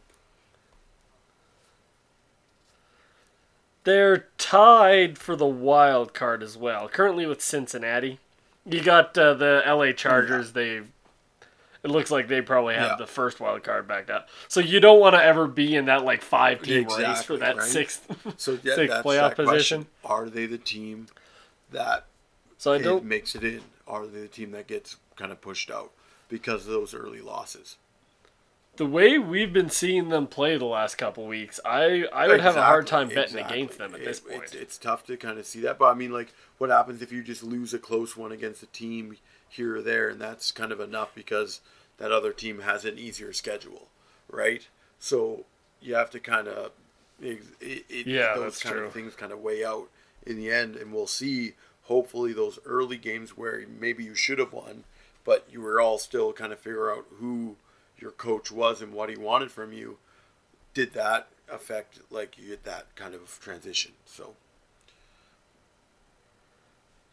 [3.84, 6.90] they're tied for the wild card as well.
[6.90, 8.20] Currently with Cincinnati.
[8.68, 10.52] You got uh, the LA Chargers.
[10.54, 10.82] They
[11.84, 12.96] it looks like they probably have Yeah.
[12.98, 14.28] the first wild card backed up.
[14.48, 17.58] So you don't want to ever be in that like five team race for that
[17.58, 17.66] right?
[17.66, 19.86] sixth So yeah, sixth playoff position.
[19.86, 19.88] question.
[20.04, 21.08] Are they the team
[21.72, 22.06] that
[22.58, 23.62] So I don't makes it in?
[23.88, 25.92] Are they the team that gets kind of pushed out
[26.28, 27.78] because of those early losses?
[28.78, 32.56] The way we've been seeing them play the last couple weeks, I I would have
[32.56, 33.58] a hard time betting exactly.
[33.62, 34.44] against them at this point.
[34.44, 37.12] It's, it's tough to kind of see that, but I mean, like, what happens if
[37.12, 40.72] you just lose a close one against a team here or there, and that's kind
[40.72, 41.62] of enough because
[41.98, 43.88] that other team has an easier schedule,
[44.30, 44.68] right?
[45.00, 45.46] So
[45.82, 46.72] you have to kind of
[47.22, 48.86] It, it, it- Yeah, those kind true.
[48.86, 49.90] of things kind of weigh out
[50.26, 51.54] in the end, and we'll see.
[51.84, 54.84] Hopefully, those early games where maybe you should have won,
[55.24, 57.56] but you were all still kind of figure out who
[57.98, 59.98] your coach was and what he wanted from you.
[60.74, 63.94] Did that affect like you get that kind of transition?
[64.06, 64.34] So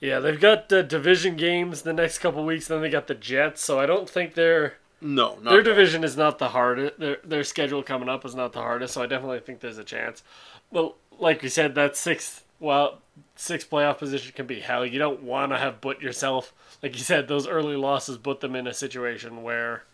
[0.00, 2.68] Yeah, they've got uh, division games the next couple weeks.
[2.68, 6.16] Then they got the Jets, so I don't think they're no, not their division is
[6.16, 6.98] not the hardest.
[6.98, 8.94] Their their schedule coming up is not the hardest.
[8.94, 10.22] So I definitely think there's a chance.
[10.70, 12.98] Well, like we said, that sixth well
[13.36, 14.86] sixth playoff position can be hell.
[14.86, 17.28] You don't want to have put yourself like you said.
[17.28, 19.84] Those early losses put them in a situation where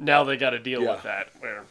[0.00, 0.94] now they got to deal Yeah.
[0.94, 1.28] with that.
[1.38, 1.64] Where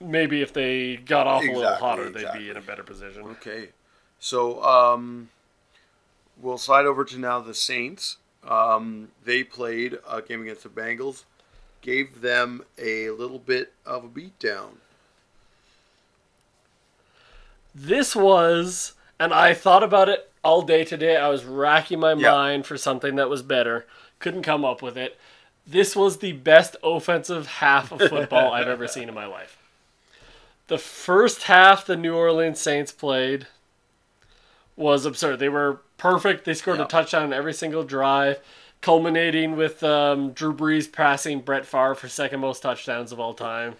[0.00, 3.22] maybe if they got off a little Exactly, hotter, they'd be in a better position.
[3.22, 3.70] Okay,
[4.20, 5.30] so um,
[6.40, 8.18] we'll slide over to now the Saints.
[8.46, 11.24] Um, they played a game against the Bengals,
[11.80, 14.76] gave them a little bit of a beatdown.
[17.74, 21.16] This was, and I thought about it all day today.
[21.16, 22.30] I was racking my Yeah.
[22.32, 23.86] mind for something that was better.
[24.18, 25.18] Couldn't come up with it.
[25.70, 29.58] This was the best offensive half of football I've ever seen in my life.
[30.68, 33.46] The first half the New Orleans Saints played
[34.76, 35.38] was absurd.
[35.40, 36.44] They were perfect.
[36.46, 36.84] They scored Yeah.
[36.84, 38.38] a touchdown on every single drive,
[38.80, 43.74] culminating with um, Drew Brees passing Brett Favre for second most touchdowns of all time.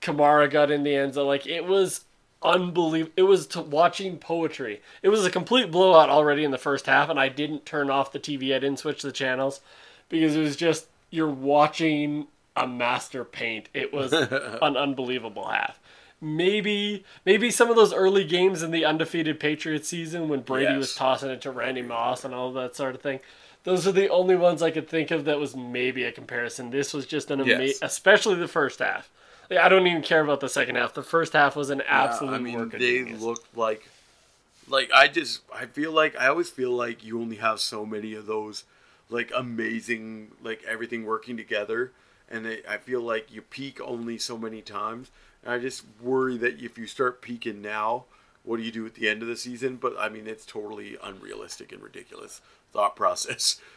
[0.00, 1.26] Kamara got in the end zone.
[1.26, 2.04] Like it was
[2.42, 3.12] unbelievable.
[3.16, 4.82] It was to watching poetry.
[5.02, 8.12] It was a complete blowout already in the first half, and I didn't turn off
[8.12, 8.54] the TV.
[8.54, 9.60] I didn't switch the channels
[10.20, 13.68] because it was just you're watching a master paint.
[13.74, 15.78] It was an unbelievable half.
[16.20, 20.94] Maybe maybe some of those early games in the undefeated Patriots season when Brady was
[20.94, 23.20] tossing it to Randy Moss and all that sort of thing.
[23.64, 26.70] Those are the only ones I could think of that was maybe a comparison.
[26.70, 27.78] This was just an amazing, Yes.
[27.82, 29.10] especially the first half.
[29.50, 30.94] Like, I don't even care about the second half.
[30.94, 33.20] The first half was an absolute I mean, they genius.
[33.22, 33.88] looked like,
[34.68, 38.14] like I just I feel like I always feel like you only have so many
[38.14, 38.64] of those,
[39.14, 41.92] like amazing like everything working together,
[42.28, 45.10] and they, I feel like you peak only so many times.
[45.42, 48.04] And I just worry that if you start peaking now,
[48.42, 49.76] what do you do at the end of the season?
[49.76, 52.40] But I mean, it's totally unrealistic and ridiculous
[52.72, 53.60] thought process.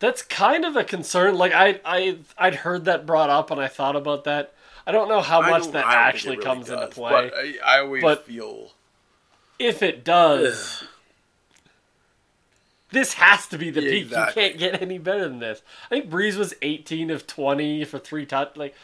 [0.00, 1.36] That's kind of a concern.
[1.36, 4.52] Like I, I, I'd heard that brought up, and I thought about that.
[4.86, 7.30] I don't know how much that I don't think it actually really comes into play.
[7.30, 8.72] But I, I always But- feel
[9.58, 10.84] if it does,
[12.94, 14.02] this has to be the Yeah, peak.
[14.04, 14.42] exactly.
[14.42, 15.60] You can't get any better than this.
[15.90, 18.56] I think Brees was 18 of 20 for three touch.
[18.56, 18.74] Like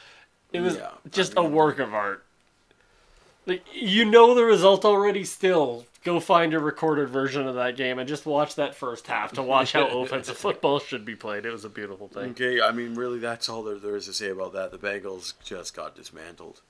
[0.52, 2.24] it was Yeah, I just mean- a work of art.
[3.46, 5.24] Like you know the result already.
[5.24, 9.32] Still, go find a recorded version of that game and just watch that first half
[9.32, 11.46] to watch how offensive football should be played.
[11.46, 12.30] It was a beautiful thing.
[12.32, 14.70] Okay, I mean, really, that's all there, there is to say about that.
[14.72, 16.60] The Bengals just got dismantled.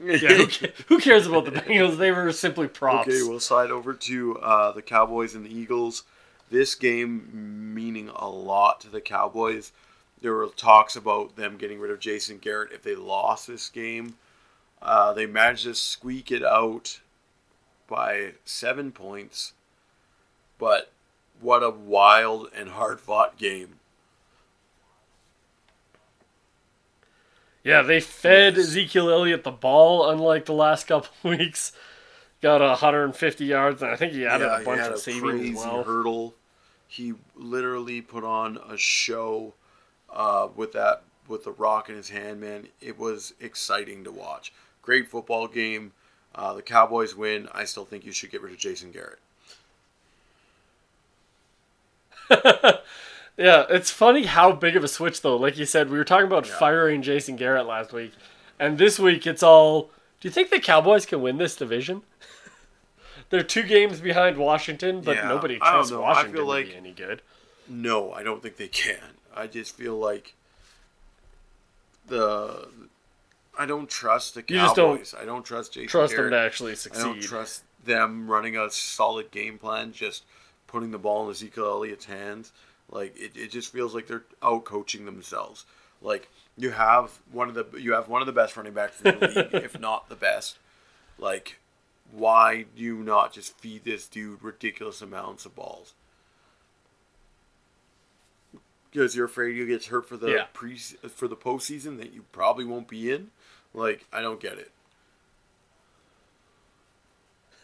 [0.00, 0.46] Yeah,
[0.88, 1.96] who, cares about the Bengals?
[1.96, 3.08] They were simply props.
[3.08, 6.04] Okay, we'll slide over to uh, the Cowboys and the Eagles.
[6.50, 9.72] This game meaning a lot to the Cowboys.
[10.20, 14.14] There were talks about them getting rid of Jason Garrett if they lost this game.
[14.80, 17.00] Uh, they managed to squeak it out
[17.88, 19.52] by seven points.
[20.58, 20.92] But
[21.40, 23.80] what a wild and hard fought game.
[27.64, 28.58] Yeah, they fed.
[28.58, 31.72] Ezekiel Elliott the ball, unlike the last couple weeks.
[32.40, 35.84] Got 150 yards, and I think he added Yeah, a bunch of crazy as well.
[35.84, 36.34] hurdle.
[36.88, 39.54] He literally put on a show
[40.10, 42.40] uh, with that with the rock in his hand.
[42.40, 44.52] Man, it was exciting to watch.
[44.82, 45.92] Great football game.
[46.34, 47.48] Uh, the Cowboys win.
[47.54, 49.20] I still think you should get rid of Jason Garrett.
[53.36, 55.36] Yeah, it's funny how big of a switch, though.
[55.36, 56.58] Like you said, we were talking about Yeah.
[56.58, 58.12] firing Jason Garrett last week,
[58.58, 59.90] and this week it's all.
[60.20, 62.02] Do you think the Cowboys can win this division?
[63.30, 65.98] They're two games behind Washington, but Yeah, nobody trusts know.
[66.02, 67.22] I Washington feel to be any good.
[67.68, 69.16] No, I don't think they can.
[69.34, 70.34] I just feel like
[72.08, 72.68] the
[73.58, 76.30] I don't trust the You just don't I don't trust Jason Trust Garrett.
[76.32, 77.00] them to actually succeed.
[77.00, 80.24] I don't trust them running a solid game plan, just
[80.66, 82.52] putting the ball in Ezekiel Elliott's hands.
[82.92, 85.64] Like it, it just feels like they're out coaching themselves.
[86.00, 89.18] Like you have one of the you have one of the best running backs in
[89.18, 90.58] the league, if not the best.
[91.18, 91.58] Like,
[92.10, 95.94] why do you not just feed this dude ridiculous amounts of balls?
[98.90, 100.44] Because you're afraid you get hurt for the Yeah.
[100.52, 103.30] pre for the postseason that you probably won't be in.
[103.72, 104.70] Like, I don't get it.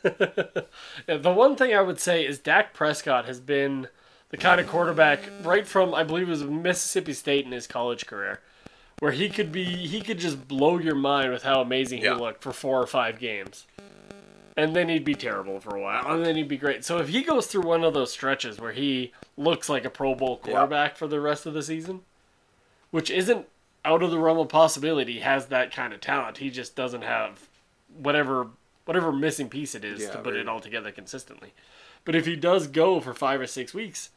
[1.09, 3.89] Yeah, the one thing I would say is Dak Prescott has been
[4.31, 8.07] the kind of quarterback right from I believe it was Mississippi State in his college
[8.07, 8.41] career,
[8.99, 12.15] where he could be he could just blow your mind with how amazing Yeah.
[12.15, 13.67] he looked for four or five games.
[14.57, 16.85] And then he'd be terrible for a while, and then he'd be great.
[16.85, 20.17] So if he goes through one of those stretches where he looks like a Pro
[20.17, 20.51] Bowl Yeah.
[20.51, 22.01] quarterback for the rest of the season,
[22.91, 23.47] which isn't
[23.85, 26.39] out of the realm of possibility, he has that kind of talent.
[26.39, 27.47] He just doesn't have
[27.97, 28.49] whatever
[28.85, 31.53] whatever missing piece it is Yeah, to put very- it all together consistently.
[32.07, 34.09] But if he does go for five or six weeks,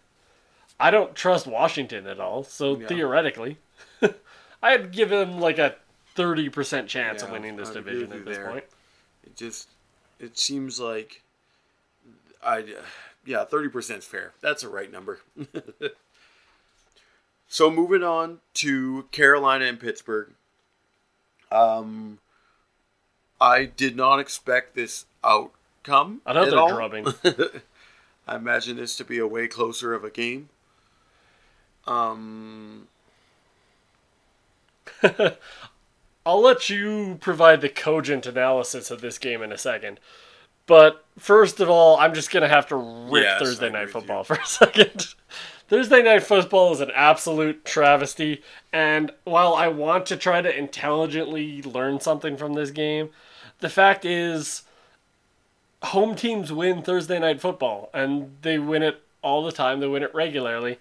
[0.81, 2.43] I don't trust Washington at all.
[2.43, 2.87] So Yeah.
[2.87, 3.57] theoretically,
[4.63, 5.75] I'd give him like a
[6.15, 8.49] thirty percent chance of winning this I'd division at this there.
[8.49, 8.63] point.
[9.23, 9.69] It just
[10.19, 11.21] it seems like
[12.43, 12.65] I
[13.25, 14.33] yeah, 30% is fair.
[14.41, 15.19] That's a right number.
[17.47, 20.29] so moving on to Carolina and Pittsburgh.
[21.51, 22.19] Um
[23.39, 26.21] I did not expect this outcome.
[26.27, 26.69] at Another all.
[26.73, 27.07] drubbing.
[28.27, 30.49] I imagine this to be a way closer of a game.
[31.87, 32.87] Um
[36.25, 39.99] I'll let you provide the cogent analysis of this game in a second.
[40.67, 43.89] But first of all, I'm just going to have to rip Yes, Thursday Night.
[43.89, 45.15] Football for a second.
[45.67, 48.41] Thursday Night Football is an absolute travesty.
[48.71, 53.09] And while I want to try to intelligently learn something from this game,
[53.59, 54.63] the fact is,
[55.83, 57.89] home teams win Thursday Night Football.
[57.93, 60.77] And they win it all the time, they win it regularly.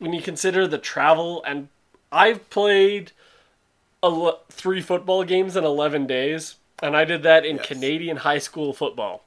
[0.00, 1.68] When you consider the travel, and
[2.10, 3.12] I've played
[4.02, 7.66] ele- three football games in 11 days, and I did that in Yes.
[7.66, 9.24] Canadian high school football.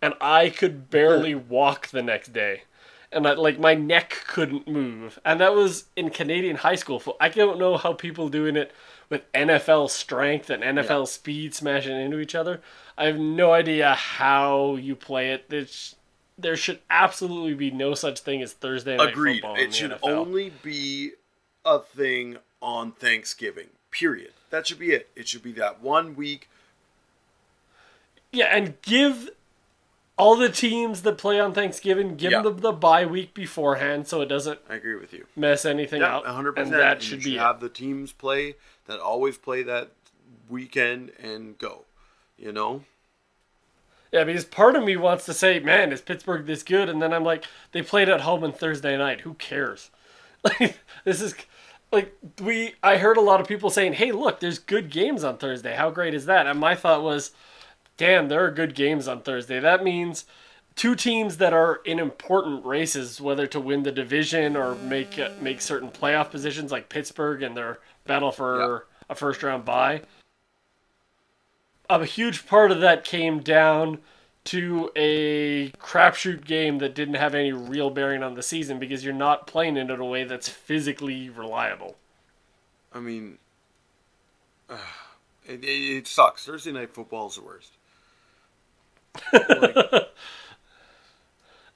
[0.00, 1.48] And I could barely mm-hmm.
[1.48, 2.62] walk the next day.
[3.10, 5.18] And I, like my neck couldn't move.
[5.24, 7.00] And that was in Canadian high school.
[7.00, 8.72] fo- I don't know how people doing it
[9.08, 11.04] with NFL strength and NFL Yeah.
[11.04, 12.60] speed smashing into each other.
[12.98, 15.48] I have no idea how you play it.
[15.48, 15.94] There's,
[16.38, 19.34] there should absolutely be no such thing as Thursday night agreed.
[19.40, 19.54] football.
[19.56, 20.08] in It should NFL.
[20.08, 21.12] only be
[21.64, 23.68] a thing on Thanksgiving.
[23.90, 24.32] Period.
[24.50, 25.08] That should be it.
[25.14, 26.48] It should be that one week
[28.32, 29.30] Yeah, and give
[30.16, 32.42] all the teams that play on Thanksgiving give Yeah.
[32.42, 35.26] them the, the bye week beforehand so it doesn't I agree with you.
[35.36, 36.26] mess anything Yeah, up.
[36.26, 36.76] hundred And percent.
[36.80, 37.40] that should be it.
[37.40, 39.90] have the teams play that always play that
[40.48, 41.84] weekend and go.
[42.36, 42.84] You know,
[44.14, 46.88] Yeah, because part of me wants to say, man, is Pittsburgh this good?
[46.88, 49.22] And then I'm like, they played at home on Thursday night.
[49.22, 49.90] Who cares?
[50.44, 51.34] Like, this is
[51.90, 52.74] like we.
[52.82, 55.74] I heard a lot of people saying, hey, look, there's good games on Thursday.
[55.74, 56.46] How great is that?
[56.46, 57.30] And my thought was,
[57.96, 59.58] damn, there are good games on Thursday.
[59.58, 60.26] That means
[60.76, 65.62] two teams that are in important races, whether to win the division or make make
[65.62, 70.02] certain playoff positions, like Pittsburgh and their battle for a first round bye.
[71.90, 73.98] A huge part of that came down
[74.44, 79.14] to a crapshoot game that didn't have any real bearing on the season because you're
[79.14, 81.96] not playing it in a way that's physically reliable.
[82.92, 83.38] I mean,
[84.68, 84.76] uh,
[85.46, 86.44] it, it, it sucks.
[86.46, 87.72] Thursday night football is the worst.
[89.32, 90.08] Like,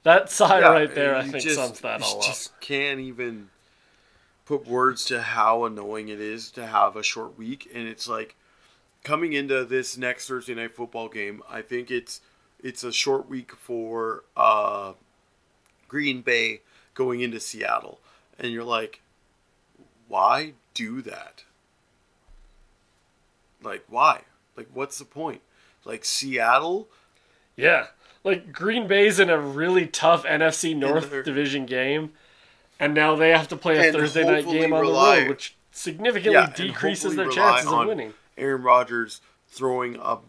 [0.03, 2.25] That sigh yeah, right there, I think, just- sums that all up.
[2.25, 3.49] just can't even
[4.45, 8.35] put words to how annoying it is to have a short week, and it's like
[9.03, 11.41] coming into this next Thursday night football game.
[11.49, 12.21] I think it's
[12.61, 14.93] it's a short week for uh,
[15.87, 16.61] Green Bay
[16.93, 17.99] going into Seattle,
[18.39, 19.01] and you're like,
[20.07, 21.43] why do that?
[23.61, 24.21] Like, why?
[24.55, 25.41] Like, what's the point?
[25.85, 26.87] Like Seattle,
[27.55, 27.87] Yeah.
[28.25, 32.11] Like Green Bay's in a really tough NFC North they're- division game,
[32.77, 35.55] and now they have to play a Thursday night game on rely- the road, which
[35.71, 38.13] significantly Yeah, decreases their chances of winning.
[38.39, 40.19] Aaron Rodgers throwing a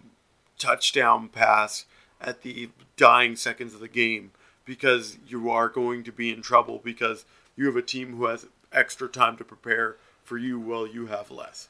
[0.58, 1.86] touchdown pass
[2.20, 4.32] at the dying seconds of the game
[4.64, 7.24] because you are going to be in trouble because
[7.56, 11.30] you have a team who has extra time to prepare for you while you have
[11.30, 11.68] less.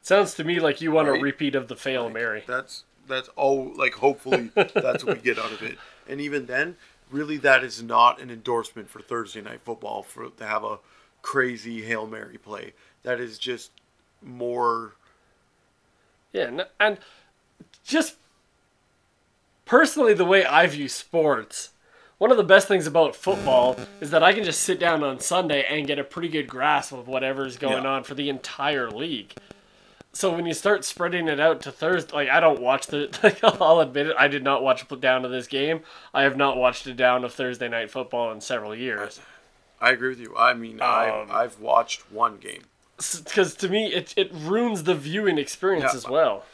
[0.00, 1.20] Sounds to me like you want Right?
[1.20, 2.42] a repeat of the fail Mary.
[2.46, 5.78] That's that's all like hopefully that's what we get out of it.
[6.08, 6.76] And even then,
[7.10, 10.78] really that is not an endorsement for Thursday night football for to have a
[11.20, 12.72] crazy Hail Mary play.
[13.04, 13.70] That is just
[14.20, 14.94] more
[16.32, 16.98] Yeah, and,
[17.84, 18.14] just
[19.64, 21.70] personally, the way I view sports,
[22.18, 25.18] one of the best things about football is that I can just sit down on
[25.20, 27.90] Sunday and get a pretty good grasp of whatever's going Yeah.
[27.90, 29.34] on for the entire league.
[30.14, 33.42] So when you start spreading it out to Thursday, like I don't watch the, like
[33.42, 35.80] I'll admit it, I did not watch a down of this game.
[36.12, 39.20] I have not watched a down of Thursday night football in several years.
[39.80, 40.34] I agree with you.
[40.36, 42.64] I mean, I've, Um, I've watched one game.
[43.24, 45.96] Because to me it it ruins the viewing experience Yeah.
[45.96, 46.44] as well.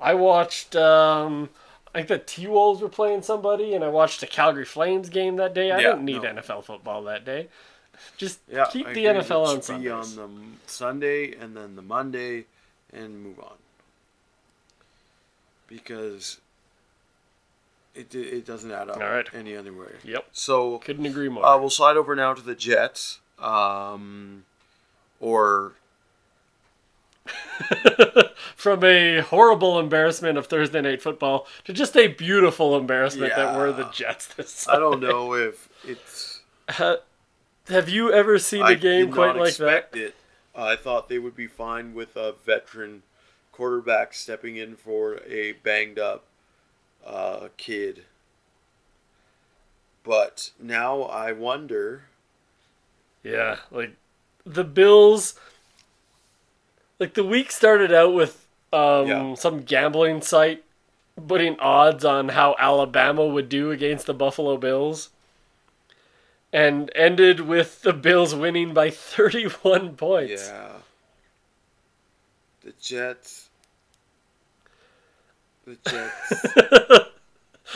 [0.00, 1.50] I watched um
[1.94, 5.36] I think the T Wolves were playing somebody and I watched a Calgary Flames game
[5.36, 5.70] that day.
[5.72, 6.34] I Yeah, didn't need no.
[6.34, 7.48] NFL football that day.
[8.16, 9.04] Just Yeah, keep I the.
[9.06, 9.44] NFL
[9.74, 9.80] on.
[9.82, 10.28] Be on the
[10.66, 12.46] Sunday and then the Monday,
[12.92, 13.56] and move on.
[15.68, 16.40] Because
[17.94, 19.28] it it doesn't add up All right.
[19.34, 19.92] any other way.
[20.04, 20.26] Yep.
[20.32, 21.44] So Couldn't agree more.
[21.44, 24.44] uh, we'll slide over now to the Jets, um,
[25.20, 25.74] or
[28.56, 33.72] From a horrible embarrassment of Thursday night football to just a beautiful embarrassment that were
[33.72, 33.90] the Yeah.
[33.92, 36.40] Jets this I don't know if it's.
[36.70, 36.98] Ha-
[37.68, 39.90] Have you ever seen I a game quite like that?
[39.92, 40.14] it.
[40.54, 43.02] I thought they would be fine with a veteran
[43.52, 46.24] quarterback stepping in for a banged up
[47.04, 48.04] uh, kid.
[50.04, 52.04] But now I wonder.
[53.24, 53.96] Yeah, like
[54.44, 55.34] the Bills.
[56.98, 59.34] Like the week started out with um, Yeah.
[59.34, 60.62] some gambling site
[61.28, 65.10] putting odds on how Alabama would do against the Buffalo Bills,
[66.52, 70.48] and ended with the Bills winning by 31 points.
[70.48, 70.68] Yeah.
[72.62, 73.48] The Jets.
[75.66, 76.96] The Jets.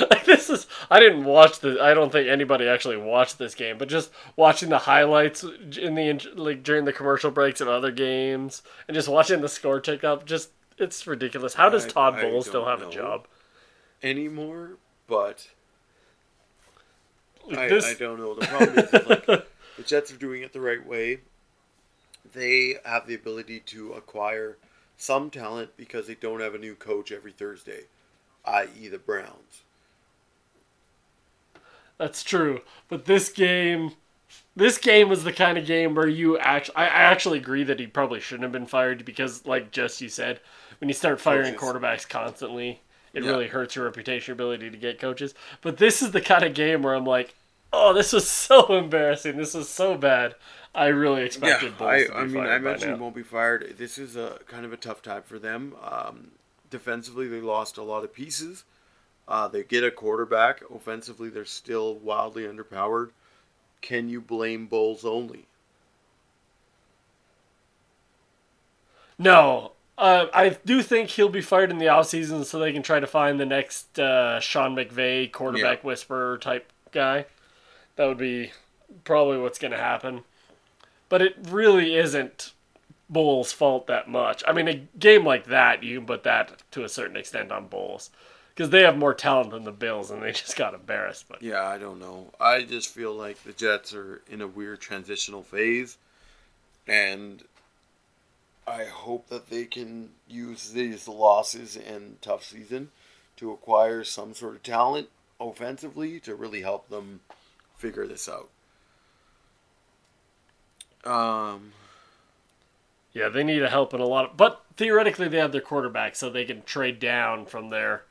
[0.00, 3.78] Like this is I didn't watch the I don't think anybody actually watched this game,
[3.78, 8.62] but just watching the highlights in the like during the commercial breaks of other games
[8.88, 11.54] and just watching the score tick up, just it's ridiculous.
[11.54, 13.26] How does Todd I Bowles still have a job?
[14.02, 14.76] anymore,
[15.06, 15.48] but
[17.46, 18.34] Like I, this, I don't know.
[18.34, 19.26] The problem is, is like,
[19.76, 21.20] the Jets are doing it the right way.
[22.32, 24.56] They have the ability to acquire
[24.96, 27.84] some talent because they don't have a new coach every Thursday,
[28.44, 29.63] i.e., the Browns.
[31.98, 32.60] That's true.
[32.88, 33.92] But this game,
[34.56, 37.80] this game was the kind of game where you actually, I I actually agree that
[37.80, 40.40] he probably shouldn't have been fired because, like just you said,
[40.80, 41.56] when you start firing Coaches.
[41.56, 42.82] quarterbacks constantly,
[43.14, 43.30] it Yeah.
[43.30, 45.34] really hurts your reputation, your ability to get coaches.
[45.62, 47.34] But this is the kind of game where I'm like,
[47.72, 49.36] oh, this was so embarrassing.
[49.36, 50.34] This was so bad.
[50.74, 53.76] I really expected Bowles I, to be I mean, I mentioned won't be fired.
[53.78, 55.74] This is a kind of a tough time for them.
[55.82, 56.32] Um,
[56.70, 58.64] defensively, they lost a lot of pieces.
[59.26, 60.62] Uh, they get a quarterback.
[60.74, 63.10] Offensively, they're still wildly underpowered.
[63.80, 65.46] Can you blame Bowles only?
[69.18, 69.72] No.
[69.96, 73.06] Uh, I do think he'll be fired in the offseason so they can try to
[73.06, 75.86] find the next uh, Sean McVay quarterback Yeah.
[75.86, 77.26] whisperer type guy.
[77.96, 78.50] That would be
[79.04, 80.24] probably what's going to happen.
[81.08, 82.52] But it really isn't
[83.08, 84.42] Bowles' fault that much.
[84.48, 87.68] I mean, a game like that, you can put that to a certain extent on
[87.68, 88.10] Bowles.
[88.54, 91.26] Because they have more talent than the Bills and they just got embarrassed.
[91.28, 92.32] But Yeah, I don't know.
[92.40, 95.98] I just feel like the Jets are in a weird transitional phase,
[96.86, 97.42] and
[98.66, 102.90] I hope that they can use these losses and tough season
[103.36, 105.08] to acquire some sort of talent
[105.40, 107.20] offensively to really help them
[107.76, 108.48] figure this out.
[111.04, 111.72] Um,
[113.12, 114.36] yeah, they need a help in a lot of.
[114.36, 118.04] But theoretically, they have their quarterback, so they can trade down from their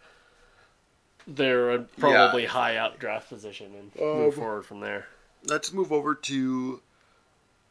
[1.28, 5.08] their uh, probably high up draft position and move Um, forward from there.
[5.46, 6.82] let's move over to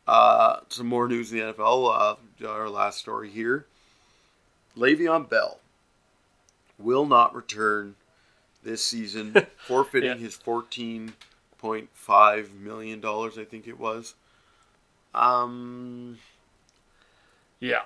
[0.06, 2.18] uh, some more news in the NFL.
[2.42, 3.66] Uh, our last story here:
[4.76, 5.58] Le'Veon Bell
[6.78, 7.94] will not return
[8.64, 10.16] this season, forfeiting Yeah.
[10.16, 11.14] his fourteen
[11.58, 13.38] point five million dollars.
[13.38, 14.14] I think it was.
[15.14, 16.18] Um,
[17.60, 17.82] Yeah.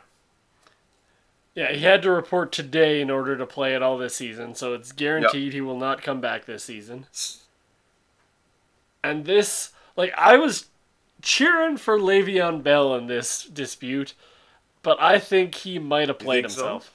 [1.57, 4.75] Yeah, he had to report today in order to play it all this season, so
[4.75, 7.07] it's guaranteed he will not come back this season.
[9.03, 10.67] And this, like, I was
[11.23, 14.13] cheering for Le'Veon Bell in this dispute,
[14.83, 16.63] but I think he might have played so?
[16.63, 16.93] himself.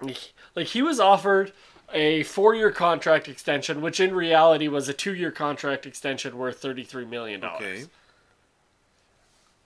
[0.00, 1.52] Like- Like, he was offered
[1.92, 6.60] a four year contract extension, which in reality was a two year contract extension worth
[6.60, 7.44] $33 million.
[7.44, 7.84] okay.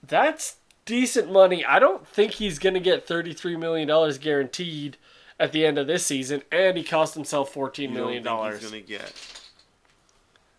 [0.07, 1.64] That's decent money.
[1.64, 4.97] I don't think he's going to get $33 million guaranteed
[5.41, 8.53] at the end of this season, and he cost himself $14 You don't million think
[8.55, 9.12] he's gonna get?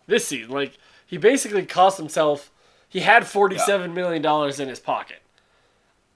[0.07, 0.51] this season.
[0.51, 2.51] Like he basically cost himself.
[2.89, 5.21] He had forty-seven million dollars in his pocket.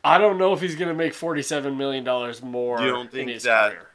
[0.03, 3.33] I don't know if he's gonna make forty-seven million dollars more You don't think in
[3.35, 3.87] his that- career.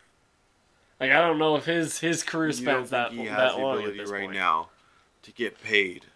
[1.00, 4.22] Like I don't know if his his career spans that that long at this right
[4.22, 4.32] point.
[4.34, 4.68] now
[5.22, 6.06] to get paid?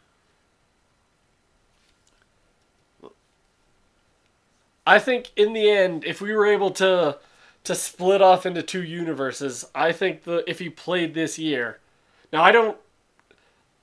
[4.87, 7.19] I think in the end, if we were able to
[7.65, 11.79] to split off into two universes, I think the if he played this year,
[12.33, 12.77] now I don't.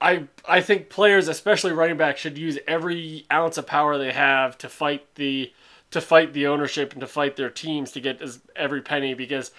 [0.01, 4.57] I I think players, especially running back, should use every ounce of power they have
[4.59, 5.51] to fight the
[5.91, 9.51] to fight the ownership and to fight their teams to get as, every penny because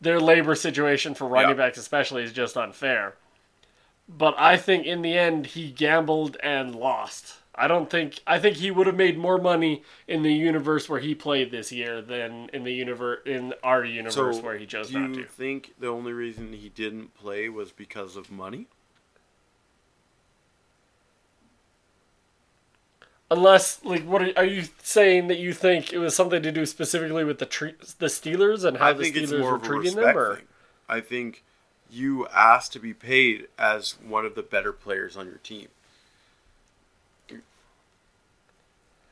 [0.00, 1.54] their labor situation for running Yeah.
[1.66, 3.14] backs especially is just unfair.
[4.08, 7.34] but I think in the end he gambled and lost.
[7.58, 11.00] I don't think I think he would have made more money in the universe where
[11.00, 14.92] he played this year than in the universe in our universe So, where he chose
[14.92, 15.14] not to.
[15.14, 18.68] do you think the only reason he didn't play was because of money?
[23.30, 26.64] Unless, like, what are, are you saying that you think it was something to do
[26.64, 30.36] specifically with the tre- the Steelers and how I the Steelers were treating them, or
[30.36, 30.46] thing.
[30.88, 31.44] I think
[31.90, 35.68] you asked to be paid as one of the better players on your team.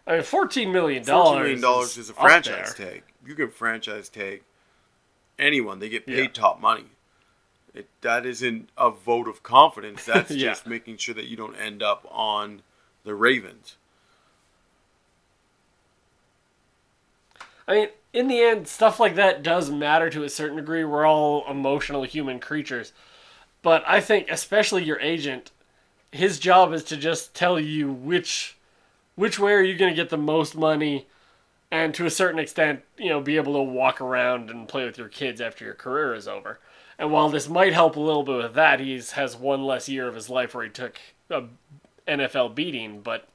[0.07, 1.41] I mean, fourteen million Fourteen dollars.
[1.43, 3.03] million dollars is a franchise tag.
[3.27, 4.43] You can franchise tag
[5.39, 6.29] anyone; they get paid Yeah.
[6.29, 6.85] top money.
[7.75, 10.05] It, that isn't a vote of confidence.
[10.07, 10.51] That's Yeah.
[10.51, 12.63] just making sure that you don't end up on
[13.05, 13.77] the Ravens.
[17.69, 20.85] I mean, in the end, stuff like that does matter to a certain degree.
[20.85, 22.93] We're all emotional human creatures.
[23.63, 25.51] But I think, especially your agent,
[26.13, 28.56] his job is to just tell you which
[29.17, 31.07] which way are you going to get the most money
[31.71, 34.99] and to a certain extent, you know, be able to walk around and play with
[34.99, 36.61] your kids after your career is over.
[36.99, 40.07] And while this might help a little bit with that, he's has one less year
[40.07, 40.99] of his life where he took
[41.29, 41.45] a
[42.07, 43.29] NFL beating, but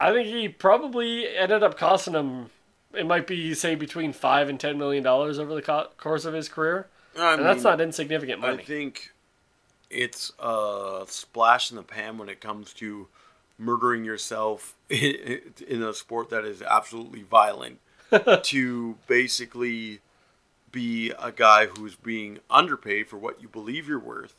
[0.00, 2.50] I think he probably ended up costing him
[2.94, 6.34] it might be say between 5 and 10 million dollars over the co- course of
[6.34, 6.88] his career.
[7.18, 8.62] I And that's not insignificant money.
[8.62, 9.12] I think
[9.90, 13.08] it's a splash in the pan when it comes to
[13.58, 17.80] murdering yourself in, in a sport that is absolutely violent
[18.42, 20.00] to basically
[20.70, 24.36] be a guy who's being underpaid for what you believe you're worth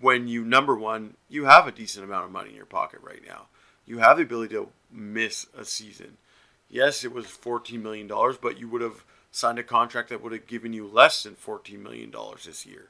[0.00, 3.22] when you number one you have a decent amount of money in your pocket right
[3.26, 3.46] now.
[3.86, 6.16] You have the ability to miss a season.
[6.68, 10.32] Yes it was 14 million dollars but you would have signed a contract that would
[10.32, 12.88] have given you less than 14 million dollars this year.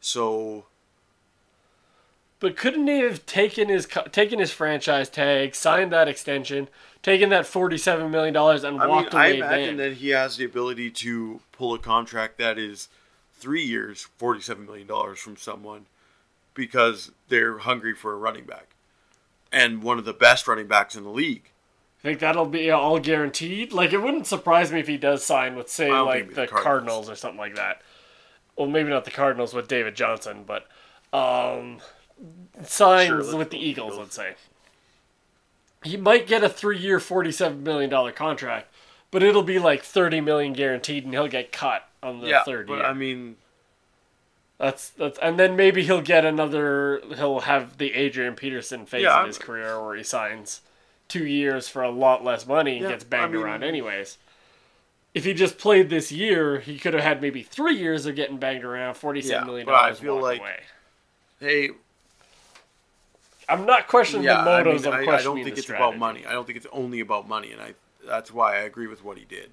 [0.00, 0.66] So
[2.40, 6.68] But couldn't he have taken his taken his franchise tag, signed that extension,
[7.02, 9.90] taken that forty seven million dollars, and I mean, walked I away imagine then?
[9.90, 12.88] that he has the ability to pull a contract that is
[13.34, 15.86] three years, forty-seven million dollars from someone
[16.54, 18.68] because they're hungry for a running back
[19.52, 21.50] and one of the best running backs in the league.
[22.00, 23.72] I think that'll be all guaranteed.
[23.74, 26.64] Like it wouldn't surprise me if he does sign with say like the the Cardinals.
[26.64, 27.10] Cardinals.
[27.10, 27.82] or something like that.
[28.56, 30.66] Well, maybe not the Cardinals with David Johnson, but
[31.12, 31.78] um,
[32.64, 33.92] signs Sure, with the Eagles.
[33.94, 33.98] Eagles.
[33.98, 34.34] Let's say
[35.82, 38.68] he might get a three year, forty seven million dollar contract,
[39.10, 42.66] but it'll be like 30 million guaranteed, and he'll get cut on the yeah, third
[42.66, 42.84] but year.
[42.86, 43.36] I mean,
[44.58, 47.00] That's that's and then maybe he'll get another.
[47.16, 50.60] He'll have the Adrian Peterson phase Yeah, in his career where he signs
[51.08, 54.18] two years for a lot less money and Yeah, gets banged I mean- around anyways.
[55.12, 58.36] If he just played this year, he could have had maybe three years of getting
[58.38, 59.98] banged around, forty-seven Yeah, million but I dollars.
[59.98, 60.60] feel like- away.
[61.40, 61.70] hey,
[63.50, 64.84] I'm not questioning yeah, the I, motives.
[64.84, 66.24] mean, I'm I, I don't think it's about money.
[66.26, 67.74] I don't think it's only about money, and I
[68.06, 69.50] that's why I agree with what he did.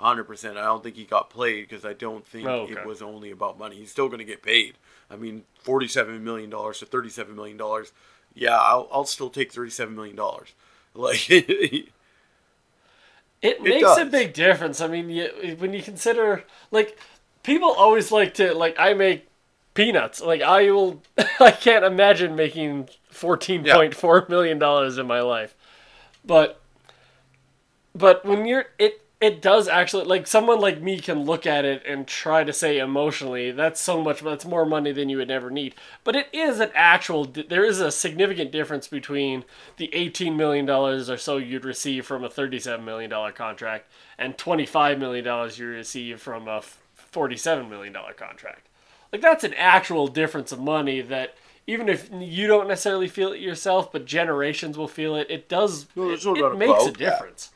[0.00, 0.56] 100%.
[0.56, 2.74] I don't think he got played because I don't think Oh, okay.
[2.74, 3.76] it was only about money.
[3.76, 4.74] He's still going to get paid.
[5.08, 7.60] I mean, $47 million to $37 million.
[8.34, 10.18] Yeah, I'll, I'll still take $37 million.
[10.96, 11.90] Like, It
[13.62, 14.80] makes a big difference.
[14.80, 16.96] I mean, you, when you consider like
[17.42, 19.26] people always like to like I make
[19.74, 20.20] peanuts.
[20.20, 21.02] Like I will,
[21.40, 25.54] I can't imagine making fourteen point four million dollars in my life.
[26.24, 26.60] But
[27.94, 31.82] but when you're it it does actually like someone like me can look at it
[31.86, 35.50] and try to say emotionally that's so much that's more money than you would ever
[35.50, 35.74] need.
[36.02, 39.44] But it is an actual there is a significant difference between
[39.76, 44.36] the 18 million dollars or so you'd receive from a 37 million dollar contract and
[44.36, 46.62] 25 million dollars you receive from a
[46.94, 48.68] 47 million dollar contract.
[49.10, 51.36] Like that's an actual difference of money that
[51.66, 55.86] even if you don't necessarily feel it yourself but generations will feel it it does
[55.96, 56.98] No, it, it makes a about that.
[56.98, 57.50] difference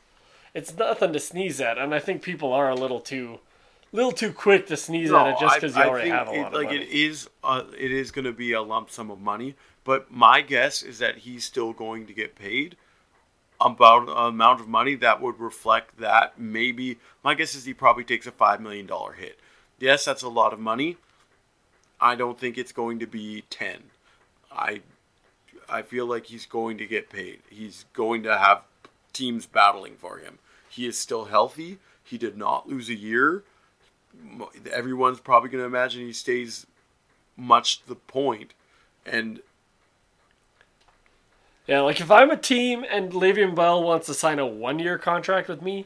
[0.53, 3.37] it's nothing to sneeze at, and I think people are a little too,
[3.91, 6.37] little too quick to sneeze at it just because you I- already have a it,
[6.41, 6.77] lot of like money.
[6.79, 10.41] it is uh, it is going to be a lump sum of money but my
[10.41, 12.75] guess is that he's still going to get paid
[13.61, 18.03] about an amount of money that would reflect that maybe my guess is he probably
[18.03, 19.37] takes a five million dollar hit
[19.79, 20.97] yes that's a lot of money
[22.01, 23.83] i don't think it's going to be 10
[24.51, 24.81] i
[25.69, 28.61] i feel like he's going to get paid he's going to have
[29.13, 30.39] teams battling for him
[30.69, 33.43] he is still healthy he did not lose a year
[34.71, 36.65] everyone's probably going to imagine he stays
[37.39, 38.53] much to the point.
[39.05, 39.41] and
[41.67, 45.47] Yeah, like if I'm a team and Le'Veon Bell wants to sign a one-year contract
[45.47, 45.85] with me,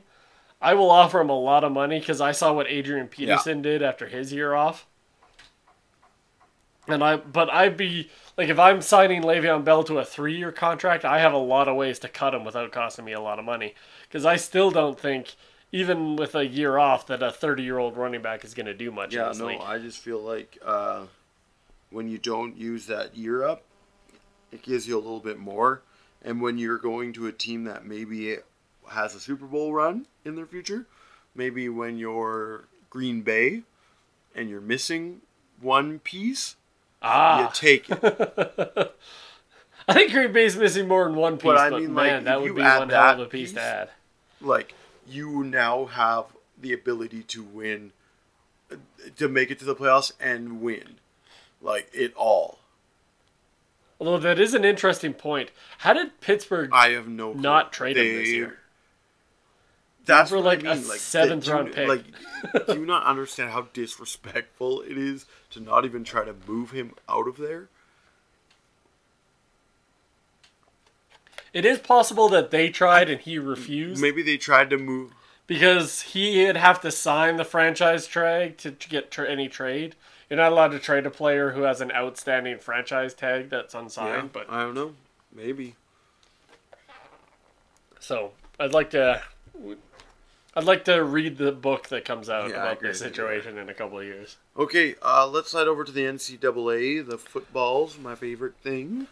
[0.62, 3.84] I will offer him a lot of money because I saw what Adrian Peterson did
[3.84, 4.86] after his year off.
[6.88, 11.06] And I, but I'd be like, if I'm signing Le'Veon Bell to a three-year contract,
[11.06, 13.46] I have a lot of ways to cut him without costing me a lot of
[13.46, 13.76] money.
[14.08, 15.36] Because I still don't think,
[15.72, 19.14] even with a year off, that a 30-year-old running back is going to do much.
[19.14, 19.62] in Yeah, no, league.
[19.62, 21.06] I just feel like uh,
[21.92, 23.64] when you don't use that year up,
[24.52, 25.82] it gives you a little bit more.
[26.24, 28.38] And when you're going to a team that maybe
[28.90, 30.86] has a Super Bowl run in their future,
[31.36, 33.64] maybe when you're Green Bay
[34.36, 35.22] and you're missing
[35.60, 36.56] one piece,
[37.04, 38.00] you ah, take it.
[39.88, 42.42] I think Green Bay's missing more than one piece, But I mean, like, man, that
[42.42, 43.90] would be one hell of a piece, piece- to add.
[44.40, 44.74] like
[45.08, 46.26] you now have
[46.60, 47.92] the ability to win,
[49.18, 50.96] to make it to the playoffs and win,
[51.62, 52.60] like it all.
[54.00, 55.52] Although that is an interesting point.
[55.80, 56.70] How did Pittsburgh?
[56.74, 57.42] I have no clue.
[57.42, 58.60] Not trade him this year.
[60.06, 60.88] That's For, what like, I a mean.
[60.88, 61.88] Like seventh you- round pick.
[61.88, 62.04] Like,
[62.68, 66.94] do you not understand how disrespectful it is to not even try to move him
[67.08, 67.70] out of there?
[71.54, 75.14] It is possible that they tried and he refused Maybe they tried to move.
[75.46, 79.96] because he'd have to sign the franchise tag to, to get tra- any trade.
[80.30, 83.80] You're not allowed to trade a player who has an outstanding franchise tag that's Yeah,
[83.82, 84.34] unsigned.
[84.34, 84.96] But I don't know.
[85.32, 85.76] Maybe.
[88.00, 89.22] so I'd like to.
[90.56, 93.74] I'd like to read the book that comes out Yeah, about this situation in a
[93.74, 94.38] couple of years.
[94.58, 97.08] Okay, uh, let's slide over to the NCAA.
[97.08, 99.08] The football's my favorite thing.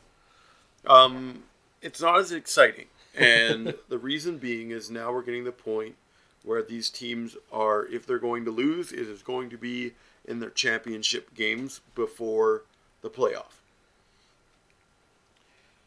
[0.85, 1.43] Um,
[1.81, 2.85] it's not as exciting,
[3.15, 5.95] and the reason being is now we're getting the point
[6.43, 9.93] where these teams are, if they're going to lose, it is going to be
[10.25, 12.63] in their championship games before
[13.01, 13.61] the playoff.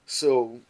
[0.06, 0.60] So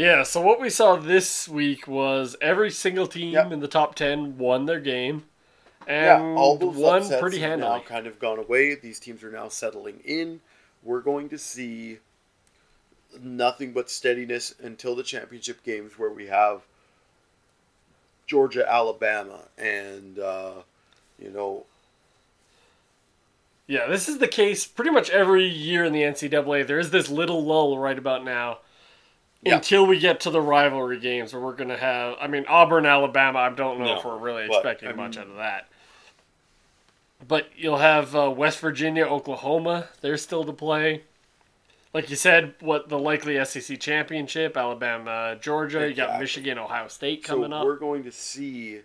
[0.00, 3.52] Yeah, so what we saw this week was every single team Yep.
[3.52, 5.24] in the top 10 won their game.
[5.86, 7.68] yeah, And all those won upsets pretty have handily.
[7.80, 8.74] now kind of gone away.
[8.76, 10.40] These teams are now settling in.
[10.82, 11.98] We're going to see
[13.20, 16.62] nothing but steadiness until the championship games, where we have
[18.26, 20.62] Georgia, Alabama, and uh,
[21.18, 21.66] you know,
[23.66, 26.66] Yeah, this is the case pretty much every year in the NCAA.
[26.66, 28.60] There is this little lull right about now
[29.42, 29.56] Yeah.
[29.56, 32.16] until we get to the rivalry games where we're going to have.
[32.20, 35.16] I mean, Auburn, Alabama, I don't know No, if we're really but, expecting I much
[35.16, 35.68] mean- out of that.
[37.26, 39.88] But you'll have uh, West Virginia, Oklahoma.
[40.00, 41.02] They're still to play.
[41.92, 45.88] Like you said, what the likely SEC championship, Alabama, Georgia.
[45.88, 47.64] You got Michigan, Ohio State so coming up.
[47.64, 48.80] we're going to see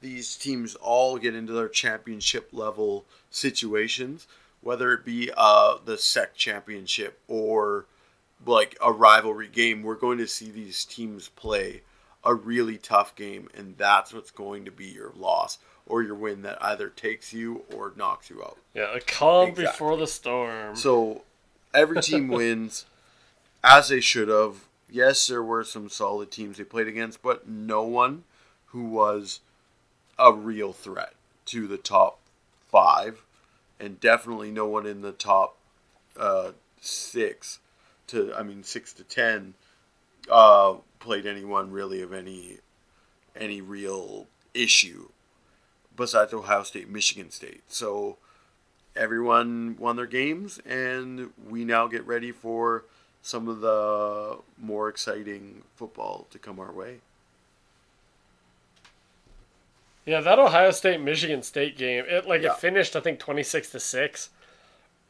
[0.00, 4.26] these teams all get into their championship level situations,
[4.62, 7.84] whether it be uh, the SEC championship or
[8.44, 9.82] like a rivalry game.
[9.82, 11.82] We're going to see these teams play
[12.24, 16.42] a really tough game, and that's what's going to be your loss or your win
[16.42, 18.58] that either takes you or knocks you out.
[18.74, 19.64] Yeah, a calm Exactly.
[19.66, 20.74] before the storm.
[20.74, 21.22] So
[21.72, 22.86] every team wins
[23.62, 24.64] as they should have.
[24.90, 28.24] Yes, there were some solid teams they played against, but no one
[28.66, 29.40] who was
[30.18, 31.14] a real threat
[31.46, 32.18] to the top
[32.68, 33.22] five,
[33.78, 35.56] and definitely no one in the top
[36.18, 37.58] uh, six
[38.08, 39.54] to I mean six to ten
[40.30, 42.58] uh, played anyone really of any
[43.34, 45.08] any real issue
[45.96, 47.62] besides Ohio State, Michigan State.
[47.68, 48.18] So
[48.94, 52.84] everyone won their games, and we now get ready for
[53.22, 56.98] some of the more exciting football to come our way.
[60.04, 62.52] Yeah, that Ohio State Michigan State game, it like Yeah.
[62.52, 64.30] it finished I think 26 to 6.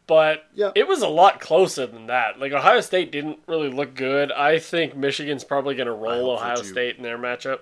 [0.06, 0.70] But Yeah.
[0.76, 2.38] it was a lot closer than that.
[2.38, 4.30] Like Ohio State didn't really look good.
[4.32, 6.56] I think Michigan's probably going to roll Ohio.
[6.62, 7.60] State in their matchup.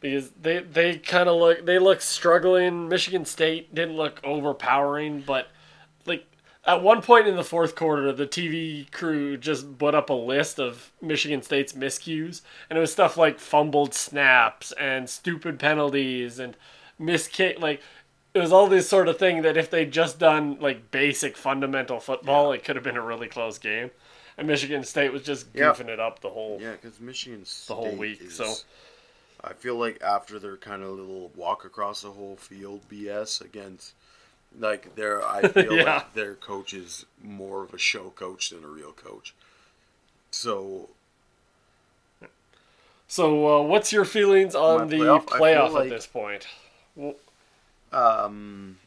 [0.00, 2.88] Because they they kind of look they look struggling.
[2.88, 5.48] Michigan State didn't look overpowering, but
[6.04, 6.26] like
[6.64, 10.60] at one point in the fourth quarter, the TV crew just put up a list
[10.60, 16.56] of Michigan State's miscues, and it was stuff like fumbled snaps and stupid penalties and
[17.00, 17.58] miskick.
[17.58, 17.80] Like
[18.36, 21.98] it was all this sort of thing that if they'd just done like basic fundamental
[22.00, 23.90] football, it could have been a really close game.
[24.36, 25.72] And Michigan State was just Yeah.
[25.72, 26.58] goofing it up the whole.
[26.60, 28.54] Yeah, because Michigan State The whole week, is- so-
[29.42, 33.92] I feel like after their kind of little walk across the whole field BS against,
[34.58, 35.84] like their, I feel Yeah.
[35.96, 39.34] like their coach is more of a show coach than a real coach.
[40.30, 40.90] So
[43.08, 45.28] So, uh, what's your feelings on My the playoff?
[45.38, 46.46] Feel like- at this point?
[47.96, 48.78] um,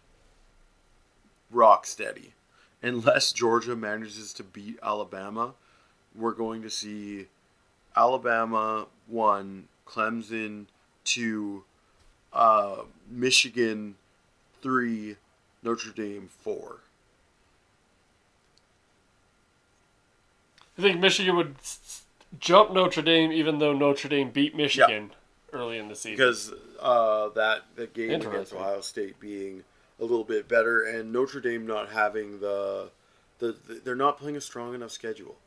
[1.51, 2.33] rock steady.
[2.81, 5.53] Unless Georgia manages to beat Alabama,
[6.15, 7.25] we're going to see
[7.95, 10.67] Alabama one, Clemson
[11.03, 11.63] two,
[12.31, 13.95] uh, Michigan
[14.61, 15.17] three,
[15.61, 16.77] Notre Dame four.
[20.77, 21.55] I think Michigan would
[22.39, 25.11] jump Notre Dame, even though Notre Dame beat Michigan
[25.53, 26.17] early in the season.
[26.17, 29.63] because uh, that the game against Ohio State being
[29.99, 32.89] a little bit better, and Notre Dame not having the,
[33.39, 35.37] the, the they're not playing a strong enough schedule.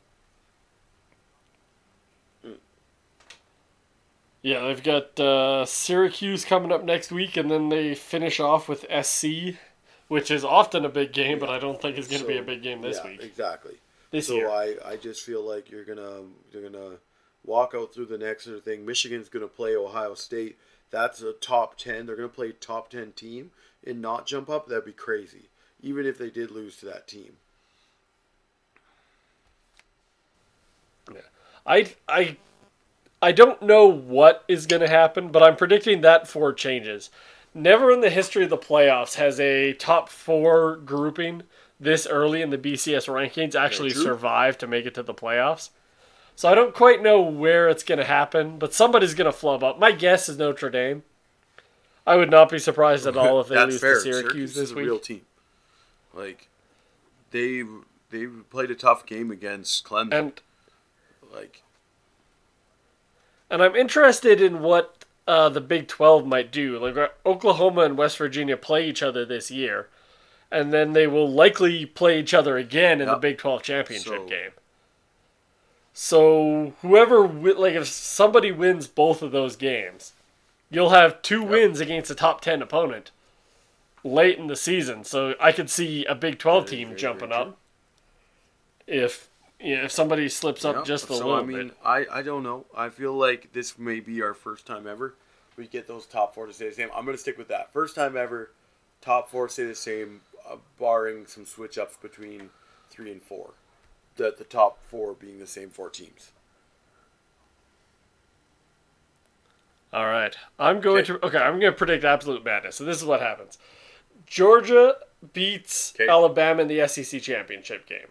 [4.42, 8.84] Yeah, they've got uh, Syracuse coming up next week, and then they finish off with
[9.04, 9.56] SC,
[10.08, 12.42] which is often a big game, but I don't think it's going to be a
[12.42, 13.22] big game this yeah, week.
[13.22, 13.76] exactly.
[14.10, 14.50] This so year.
[14.50, 16.22] I, I just feel like you're gonna
[16.52, 16.96] you're gonna
[17.44, 18.84] walk out through the next sort of thing.
[18.86, 20.58] Michigan's gonna play Ohio State.
[20.90, 22.06] That's a top ten.
[22.06, 23.50] They're gonna play top ten team
[23.86, 24.68] and not jump up.
[24.68, 25.48] That'd be crazy.
[25.80, 27.36] Even if they did lose to that team.
[31.12, 31.20] Yeah.
[31.66, 32.36] I I
[33.22, 37.08] I don't know what is going to happen, but I'm predicting that four changes.
[37.54, 41.44] Never in the history of the playoffs has a top four grouping
[41.78, 45.70] this early in the BCS rankings actually survived to make it to the playoffs.
[46.36, 49.62] So I don't quite know where it's going to happen, but somebody's going to flub
[49.62, 49.78] up.
[49.78, 51.02] My guess is Notre Dame.
[52.06, 53.94] I would not be surprised at all if they lose fair.
[53.94, 54.84] to Syracuse is this a week.
[54.86, 55.22] real team.
[56.12, 56.48] Like
[57.30, 57.62] they
[58.10, 60.12] they played a tough game against Clemson.
[60.12, 60.40] And
[61.32, 61.62] like
[63.48, 66.78] And I'm interested in what uh, the Big 12 might do.
[66.78, 69.88] Like uh, Oklahoma and West Virginia play each other this year,
[70.50, 74.26] and then they will likely play each other again in the Big 12 championship So-
[74.26, 74.50] game.
[75.94, 80.12] So whoever like if somebody wins both of those games,
[80.70, 83.10] you'll have two wins against a top 10 opponent
[84.02, 85.04] late in the season.
[85.04, 87.58] So I could see a Big 12 team jumping up
[88.86, 89.28] if
[89.60, 91.76] you know, if somebody slips up yeah, just a so little I mean, bit.
[91.84, 92.64] I I don't know.
[92.76, 95.14] I feel like this may be our first time ever
[95.56, 96.88] we get those top four to stay the same.
[96.94, 97.72] I'm gonna stick with that.
[97.72, 98.50] First time ever,
[99.00, 102.50] top four stay the same, uh, barring some switch ups between
[102.90, 103.50] three and four.
[104.16, 106.32] The the top four being the same four teams.
[109.92, 110.34] All right.
[110.58, 111.12] I'm going Okay.
[111.18, 112.76] to okay, I'm going to predict absolute madness.
[112.76, 113.58] So this is what happens.
[114.26, 114.96] Georgia
[115.32, 116.08] beats Okay.
[116.10, 118.08] Alabama in the SEC championship game.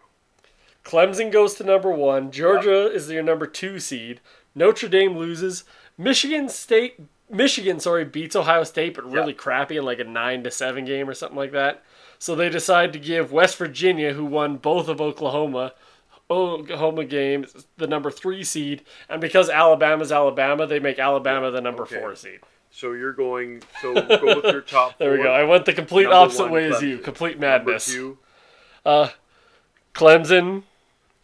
[0.86, 2.32] Clemson goes to number 1.
[2.32, 4.20] Georgia is your number 2 seed.
[4.56, 5.64] Notre Dame loses.
[5.98, 7.00] Michigan State
[7.30, 9.38] Michigan, sorry, beats Ohio State but really Yeah.
[9.38, 11.82] crappy in like a 9 to 7 game or something like that.
[12.20, 15.74] So they decide to give West Virginia who won both of Oklahoma
[16.32, 17.46] Oklahoma game
[17.78, 22.00] the number three seed, and because Alabama's Alabama, they make Alabama the number Okay.
[22.00, 22.40] four seed.
[22.72, 23.62] So you're going.
[23.82, 24.98] So go with your top.
[24.98, 25.32] There we go.
[25.32, 27.00] I went the complete Number opposite way as you.
[27.00, 27.04] Clemson.
[27.04, 27.86] Complete Number madness.
[27.86, 28.18] two,
[28.86, 29.10] uh,
[29.94, 30.64] Clemson,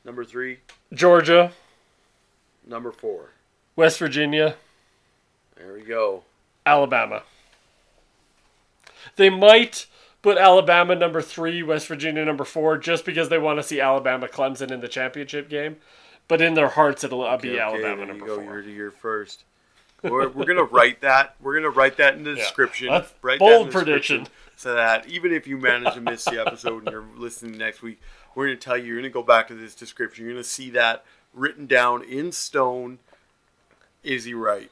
[0.04, 0.60] number three,
[0.94, 1.54] Georgia,
[2.68, 3.30] number four.
[3.78, 4.56] West Virginia,
[5.56, 6.24] There we go.
[6.66, 7.24] Alabama.
[9.16, 9.86] They might
[10.28, 14.28] put Alabama number three, West Virginia number four, just because they want to see Alabama
[14.28, 15.78] Clemson in the championship game.
[16.28, 18.36] But in their hearts, it'll uh, be Okay, Alabama number you go.
[18.36, 18.60] four.
[18.60, 19.46] You're, you're first.
[20.04, 21.36] We're, we're gonna write that.
[21.42, 22.90] We're gonna write that in the Yeah, description.
[22.90, 24.28] that's write bold that prediction.
[24.58, 28.02] So that even if you manage to miss the episode and you're listening next week,
[28.36, 28.84] we're gonna tell you.
[28.84, 30.26] You're gonna go back to this description.
[30.26, 33.00] You're gonna see that written down in stone.
[34.04, 34.70] Is he right?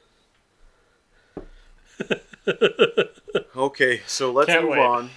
[3.55, 4.79] okay, so let's Can't move wait.
[4.79, 5.09] on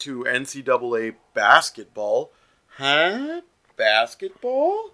[0.00, 2.30] to NCAA basketball.
[2.76, 3.42] Huh?
[3.76, 4.90] Basketball?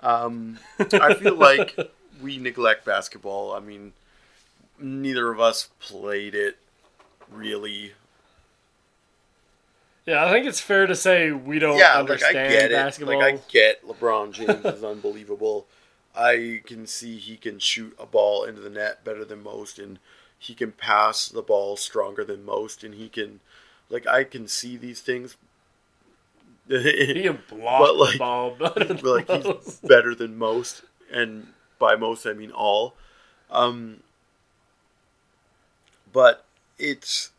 [0.00, 1.78] Um, I feel like
[2.22, 3.52] we neglect basketball.
[3.52, 3.92] I mean,
[4.78, 6.58] neither of us played it
[7.30, 7.92] really.
[10.06, 12.74] Yeah, I think it's fair to say we don't yeah, like I understand get it.
[12.74, 13.18] basketball.
[13.18, 15.66] Like I get LeBron James is unbelievable.
[16.16, 19.98] I can see he can shoot a ball into the net better than most, and
[20.38, 23.40] he can pass the ball stronger than most, and he can,
[23.90, 25.36] like, I can see these things.
[26.68, 30.82] he can block But, like- ball better like he's better than most,
[31.12, 32.94] and by most I mean all.
[33.50, 34.02] Um,
[36.12, 36.44] but
[36.78, 37.30] it's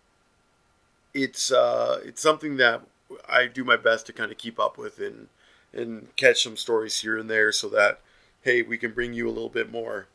[1.14, 2.82] it's uh, it's something that
[3.28, 5.28] I do my best to kind of keep up with and
[5.74, 8.02] and catch some stories here and there, so that
[8.42, 10.08] hey, we can bring you a little bit more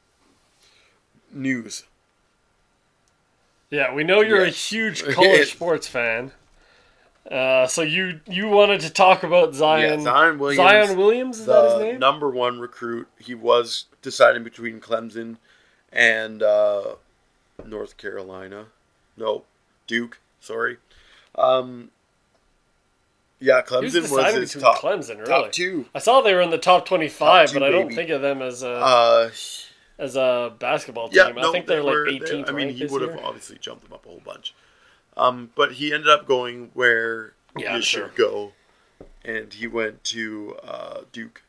[1.33, 1.85] news.
[3.71, 6.33] Yeah, we know you're a huge college sports fan.
[7.31, 10.57] Uh, so you you wanted to talk about Zion yeah, Zion Williams.
[10.71, 11.99] Zion Williams is that his the name?
[11.99, 13.09] number one recruit.
[13.19, 15.39] He was deciding between Clemson
[15.93, 16.95] and uh,
[17.65, 18.67] North Carolina.
[19.17, 19.43] No,
[19.89, 20.21] Duke.
[20.41, 20.77] Sorry.
[21.35, 21.91] Um,
[23.41, 25.27] yeah, was Clemson was, deciding his top, Clemson, really.
[25.27, 25.87] top two.
[25.95, 27.97] I saw they were in the top twenty-five, Top two, but I don't baby.
[27.97, 29.31] think of them as a Uh,
[29.99, 31.17] as a basketball team.
[31.37, 33.59] yeah, I think they they're were- like they- 18th I mean, he would have obviously
[33.59, 34.55] jumped them up a whole bunch.
[35.17, 38.09] Um, but he ended up going where Yeah, you sure.
[38.09, 38.53] should go,
[39.25, 41.43] and he went to uh, Duke.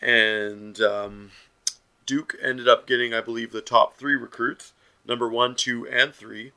[0.00, 1.30] and um,
[2.06, 4.72] Duke ended up getting, I believe, the top three recruits
[5.06, 6.52] number one, two, and three.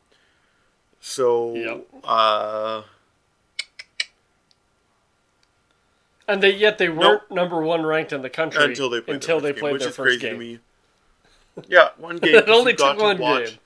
[0.99, 1.87] So, Yep.
[2.03, 2.83] uh,
[6.27, 9.39] And they yet they weren't number one ranked in the country until they played until
[9.39, 10.33] their they first played game, which their is first crazy game.
[10.33, 10.59] to me.
[11.67, 12.35] Yeah, one game.
[12.35, 13.59] it only took one watch game.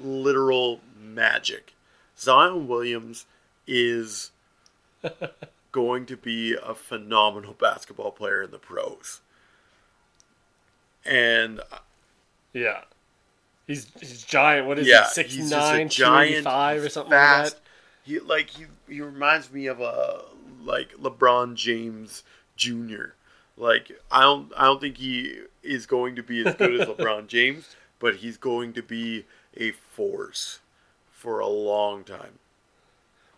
[0.00, 1.74] Literal magic.
[2.18, 3.26] Zion Williams
[3.66, 4.32] is
[5.72, 9.20] going to be a phenomenal basketball player in the pros.
[11.04, 11.78] And uh,
[12.52, 12.82] Yeah.
[13.66, 14.66] He's he's giant.
[14.66, 15.10] What is yeah, he?
[15.10, 17.54] Six nine, giant, five or something fast.
[17.54, 17.62] like
[18.04, 20.22] He like he he reminds me of a
[20.68, 22.22] like LeBron James
[22.56, 23.14] Jr.
[23.56, 27.26] Like I don't I don't think he is going to be as good as LeBron
[27.28, 29.24] James, but he's going to be
[29.56, 30.60] a force
[31.10, 32.38] for a long time.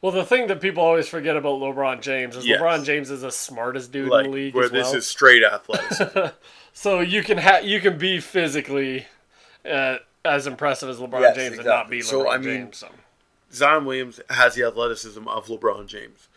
[0.03, 2.61] Well, the thing that people always forget about LeBron James is Yes.
[2.61, 4.97] LeBron James is the smartest dude Like in the league where this well.
[4.97, 6.19] is straight athleticism.
[6.73, 9.07] So you can ha- you can be physically
[9.69, 12.25] uh, as impressive as LeBron Yes, James and not be LeBron exactly.
[12.25, 12.77] So, I mean, James.
[12.79, 12.89] So.
[13.53, 16.29] Zion Williams has the athleticism of LeBron James.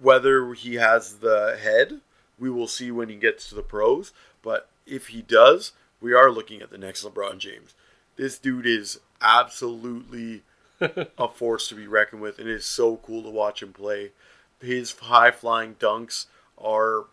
[0.00, 2.00] Whether he has the head,
[2.38, 4.12] we will see when he gets to the pros.
[4.42, 7.74] But if he does, we are looking at the next LeBron James.
[8.16, 10.42] This dude is absolutely
[10.80, 12.38] a force to be reckoned with.
[12.38, 14.12] And it is so cool to watch him play.
[14.60, 16.26] His high flying dunks
[16.58, 17.04] are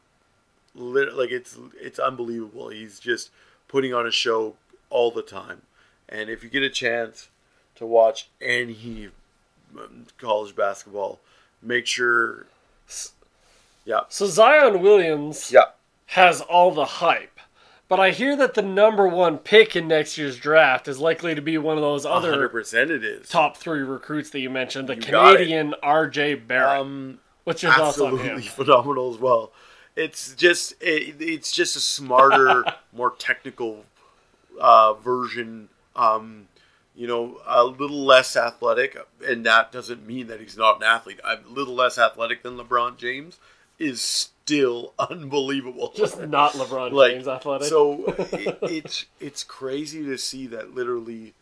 [0.76, 2.70] lit- like it's it's unbelievable.
[2.70, 3.30] He's just
[3.68, 4.56] putting on a show
[4.90, 5.64] all the time.
[6.10, 7.30] And if you get a chance
[7.76, 9.10] to watch any
[9.78, 11.20] um, college basketball,
[11.62, 12.48] make sure.
[13.86, 15.62] Yeah, So Zion Williams yeah,
[16.08, 17.40] has all the hype,
[17.88, 21.42] but I hear that the number one pick in next year's draft is likely to
[21.42, 23.30] be one of those other percent it is.
[23.30, 25.02] top three recruits that you mentioned, the You.
[25.02, 26.36] Canadian R.J.
[26.36, 26.82] Barrett.
[26.82, 28.20] Um, What's your thoughts on him?
[28.20, 29.54] absolutely phenomenal as well.
[29.96, 33.86] It's just it, it's just a smarter, more technical
[34.60, 35.70] uh, version.
[35.96, 36.50] Um,
[36.98, 41.20] you know, a little less athletic, and that doesn't mean that he's not an athlete.
[41.24, 43.38] I'm A little less athletic than LeBron James
[43.78, 45.93] is still unbelievable.
[45.95, 47.68] Just not LeBron like James athletic.
[47.68, 51.34] so it, it's it's crazy to see that literally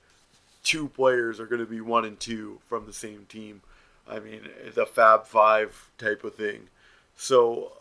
[0.64, 3.62] two players are going to be one and two from the same team.
[4.10, 4.41] I mean,
[4.74, 6.68] the Fab Five type of thing.
[7.16, 7.72] So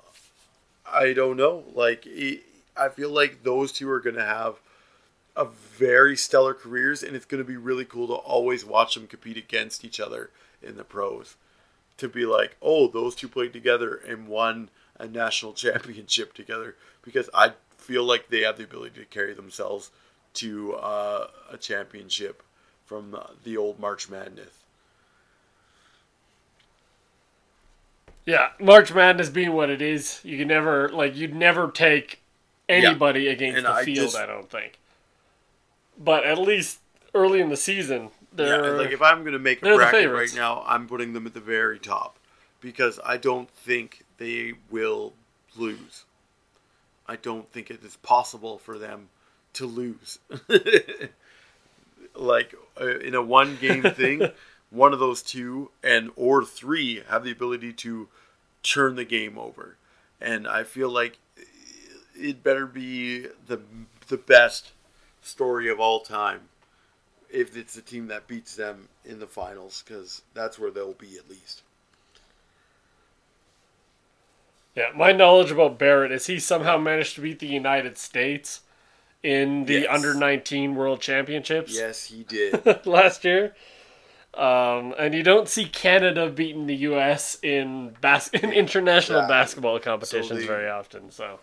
[0.91, 1.65] I don't know.
[1.75, 2.43] Like it,
[2.77, 4.55] I feel like those two are going to have
[5.37, 9.07] a very stellar careers, and it's going to be really cool to always watch them
[9.07, 10.31] compete against each other
[10.63, 11.37] in the pros.
[11.99, 14.69] To be like, oh, those two played together and won
[14.99, 19.91] a national championship together, because I feel like they have the ability to carry themselves
[20.35, 22.43] to uh, a championship
[22.87, 24.49] from the, old March Madness.
[28.27, 32.21] yeah, March Madness being what it is, you can never like you'd never take
[32.69, 33.99] anybody against And the I field.
[34.13, 34.79] just- I don't think.
[35.99, 36.81] But at least
[37.15, 40.65] early in the season, Yeah, they're like if I'm gonna make a bracket right now,
[40.67, 42.19] I'm putting them at the very top
[42.61, 45.13] because I don't think they will
[45.57, 46.05] lose.
[47.07, 49.11] I don't think it is possible for them
[49.55, 50.19] to lose.
[52.15, 54.31] like uh, in a one game thing,
[54.71, 58.09] one of those two and or three have the ability to
[58.63, 59.77] turn the game over,
[60.21, 61.19] and I feel like
[62.17, 63.61] it better be the
[64.09, 64.73] the best
[65.25, 66.43] story of all time
[67.31, 71.17] if it's the team that beats them in the finals because that's where they'll be
[71.17, 71.63] at least.
[74.77, 78.61] Yeah, my knowledge about Barrett is he somehow managed to beat the United States
[79.23, 79.87] in the Yes.
[79.89, 82.85] under 19 World Championships Yes, he did.
[82.87, 83.55] last year.
[84.35, 87.39] Um, and you don't see Canada beating the U.S.
[87.41, 89.29] in bas- in international Yeah.
[89.29, 91.13] basketball competitions they- very often.
[91.13, 91.39] So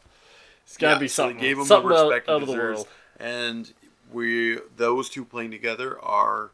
[0.65, 2.43] it's got to Yeah, be so something, gave him something the out, respect out he
[2.43, 2.87] of the world.
[3.21, 3.71] And
[4.11, 6.51] we those two playing together are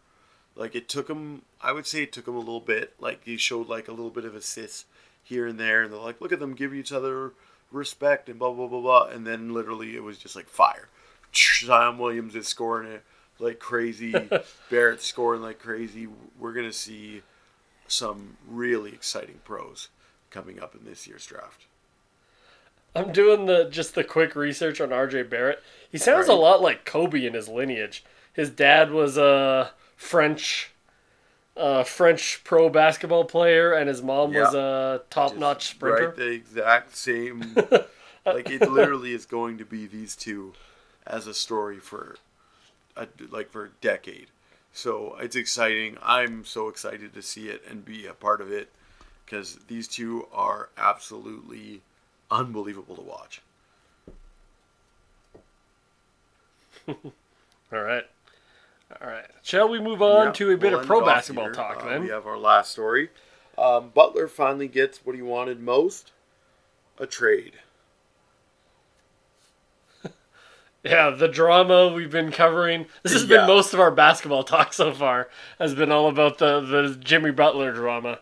[0.55, 1.43] like it took them.
[1.61, 2.93] I would say it took them a little bit.
[2.99, 4.85] Like they showed like a little bit of assists
[5.23, 7.31] here and there, and they're like, look at them give each other
[7.71, 9.05] respect and blah blah blah blah.
[9.05, 10.89] And then literally it was just like fire.
[11.33, 13.03] Zion Williams is scoring it
[13.39, 14.13] like crazy.
[14.69, 16.07] Barrett scoring like crazy.
[16.39, 17.21] We're gonna see
[17.87, 19.89] some really exciting pros
[20.29, 21.65] coming up in this year's draft.
[22.97, 25.63] I'm doing the just the quick research on RJ Barrett.
[25.89, 28.03] He sounds a lot like Kobe in his lineage.
[28.33, 30.71] His dad was a French
[31.57, 36.07] uh, French pro basketball player, and his mom was a top-notch sprinter.
[36.09, 37.55] Right, the exact same.
[38.25, 40.53] like it literally is going to be these two
[41.05, 42.17] as a story for,
[42.95, 44.27] a, like for a decade.
[44.71, 45.97] So it's exciting.
[46.03, 48.69] I'm so excited to see it and be a part of it
[49.25, 51.81] because these two are absolutely
[52.31, 53.41] unbelievable to watch.
[56.87, 56.95] All
[57.81, 58.05] right.
[59.01, 59.25] All right.
[59.43, 61.53] Shall we move on Yeah, to a bit we'll of pro basketball here.
[61.53, 62.01] talk Uh, then?
[62.03, 63.09] We have our last story.
[63.57, 66.11] Um, Butler finally gets what he wanted most
[66.99, 67.53] a trade.
[70.83, 72.85] Yeah, the drama we've been covering.
[73.03, 73.37] This has Yeah.
[73.39, 75.27] been most of our basketball talk so far.
[75.59, 78.19] Has been all about the the Jimmy Butler drama.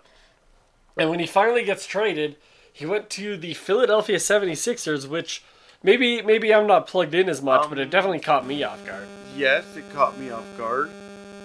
[0.97, 2.37] And when he finally gets traded,
[2.75, 5.41] he went to the Philadelphia 76ers, which
[5.81, 8.85] maybe maybe I'm not plugged in as much, but it Um, definitely caught me off
[8.85, 9.07] guard.
[9.33, 10.91] Yes, it caught me off guard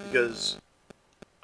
[0.06, 0.56] because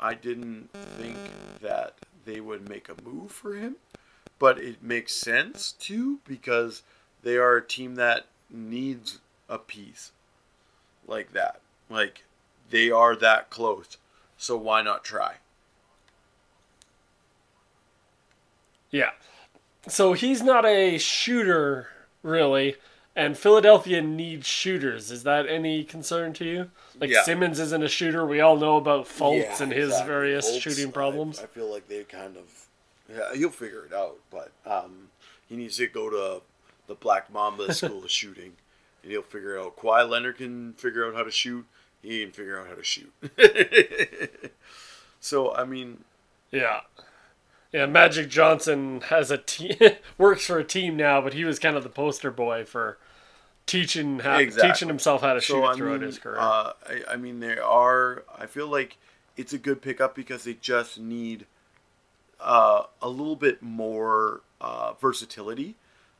[0.01, 1.16] I didn't think
[1.62, 3.76] that they would make a move for him.
[4.41, 6.82] But it makes sense too because
[7.22, 10.11] they are a team that needs a piece
[11.07, 11.61] like that.
[11.89, 12.24] Like
[12.70, 13.99] they are that close.
[14.37, 15.37] So why not try?
[18.91, 19.11] Yeah.
[19.89, 21.89] So he's not a shooter
[22.22, 22.76] really,
[23.14, 25.11] and Philadelphia needs shooters.
[25.11, 26.70] Is that any concern to you?
[27.01, 27.22] Like Yeah.
[27.22, 28.26] Simmons isn't a shooter.
[28.26, 30.09] We all know about Fultz and his exactly.
[30.12, 31.39] various Fultz, shooting problems.
[31.39, 32.66] I, feel like they kind of,
[33.09, 34.16] yeah, he'll figure it out.
[34.30, 35.09] But um,
[35.49, 36.43] he needs to go to
[36.87, 38.53] the Black Mamba School of Shooting,
[39.03, 39.76] and he'll figure it out.
[39.76, 41.64] Kawhi Leonard can figure out how to shoot.
[42.03, 43.12] He can figure out how to shoot.
[45.20, 46.05] so I mean,
[46.51, 46.80] Yeah.
[47.77, 49.77] Yeah, Magic Johnson has a team
[50.18, 52.97] works for a team now, but he was kind of the poster boy for
[53.66, 54.70] teaching how Exactly.
[54.72, 56.39] teaching himself how to shoot so I throughout mean, his career.
[56.39, 58.24] uh, I, I mean, they are.
[58.35, 58.97] I feel like
[59.37, 61.45] it's a good pickup because they just need
[62.41, 65.74] uh, a little bit more uh, versatility.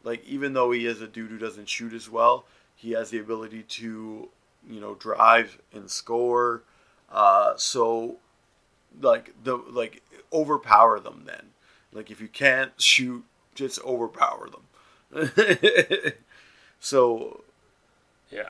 [0.05, 2.45] Like even though he is a dude who doesn't shoot as well,
[2.75, 4.29] he has the ability to
[4.69, 6.65] you know drive and score.
[7.11, 8.17] Uh, so
[9.01, 10.03] like the like
[10.33, 11.51] overpower them then.
[11.93, 13.25] Like if you can't shoot,
[13.55, 15.33] just overpower them.
[16.81, 17.43] so
[18.31, 18.49] yeah.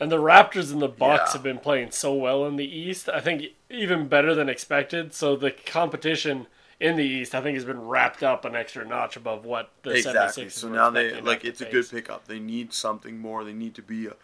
[0.00, 1.32] And the Raptors and the Bucks Yeah.
[1.34, 3.08] have been playing so well in the East.
[3.08, 5.14] I think even better than expected.
[5.14, 6.48] So the competition
[6.80, 9.90] in the East, I think, has been wrapped up an extra notch above what the
[9.90, 10.46] exactly.
[10.46, 12.26] 76ers So now they like it's a good pickup.
[12.26, 13.44] They need something more.
[13.44, 14.14] They need to be, a,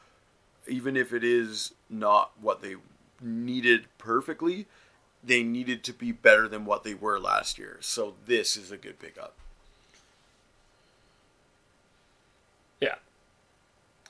[0.67, 2.75] even if it is not what they
[3.23, 4.67] needed perfectly,
[5.29, 7.77] they needed to be better than what they were last year.
[7.81, 9.35] So this is a good pickup.
[12.81, 12.97] Yeah.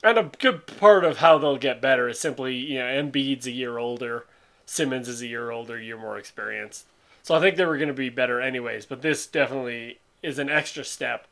[0.01, 3.51] And a good part of how they'll get better is simply, you know, Embiid's a
[3.51, 4.25] year older,
[4.65, 6.85] Simmons is a year older, year more experienced.
[7.21, 10.49] So I think they were going to be better anyways, but this definitely is an
[10.49, 11.27] extra step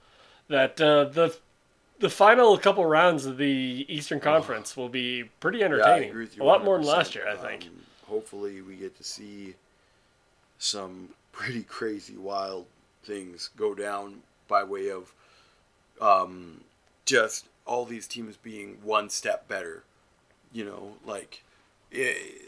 [0.49, 1.37] that uh, the
[1.99, 6.09] the final couple rounds of the Eastern Conference will be pretty entertaining.
[6.09, 7.63] agree with you a lot more than last year, I think.
[7.63, 7.71] Um,
[8.07, 9.55] hopefully, we get to see
[10.57, 12.65] some pretty crazy, wild
[13.03, 15.13] things go down by way of
[16.01, 16.61] um,
[17.05, 19.83] just all these teams being one step better.
[20.51, 21.43] You know, like
[21.91, 22.41] it,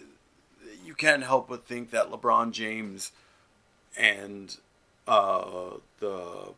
[0.85, 3.11] you can't help but think that LeBron James
[3.97, 4.55] and
[5.07, 6.53] uh, the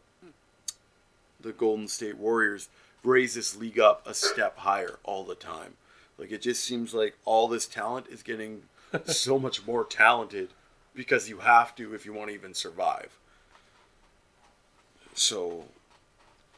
[1.41, 2.69] the Golden State Warriors
[3.03, 5.73] raise this league up a step higher all the time.
[6.17, 8.63] Like it just seems like all this talent is getting
[9.05, 10.49] so much more talented
[10.95, 13.17] because you have to if you want to even survive.
[15.13, 15.65] So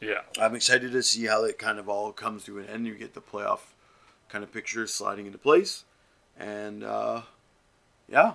[0.00, 0.20] yeah.
[0.40, 2.86] I'm excited to see how it kind of all comes to an end.
[2.86, 3.60] You get the playoff
[4.28, 5.84] kind of picture sliding into place,
[6.38, 7.22] and uh,
[8.08, 8.34] yeah,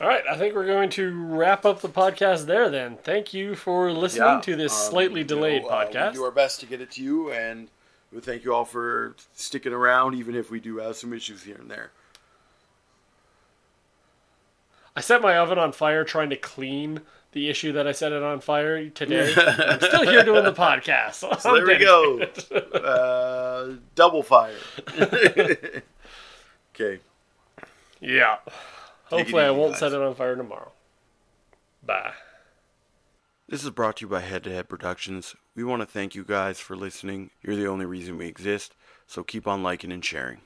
[0.00, 2.96] All right, I think we're going to wrap up the podcast there then.
[2.96, 4.40] Thank you for listening yeah.
[4.40, 6.10] to this Um, slightly you know, delayed uh, podcast.
[6.10, 7.68] we do our best to get it to you, and
[8.14, 11.56] we thank you all for sticking around, even if we do have some issues here
[11.56, 11.90] and there.
[14.96, 17.00] I set my oven on fire trying to clean
[17.32, 19.34] the issue that I set it on fire today.
[19.36, 21.14] I'm still here doing the podcast.
[21.14, 22.20] So So there we go.
[22.84, 24.54] Uh, double fire.
[26.74, 27.00] okay.
[28.00, 28.36] yeah.
[29.06, 29.80] Hopefully, I won't guys.
[29.80, 30.70] set it on fire tomorrow.
[31.84, 32.12] Bye.
[33.46, 35.36] This is brought to you by Head to Head Productions.
[35.54, 37.28] We want to thank you guys for listening.
[37.42, 38.74] You're the only reason we exist,
[39.06, 40.40] so keep on liking and sharing.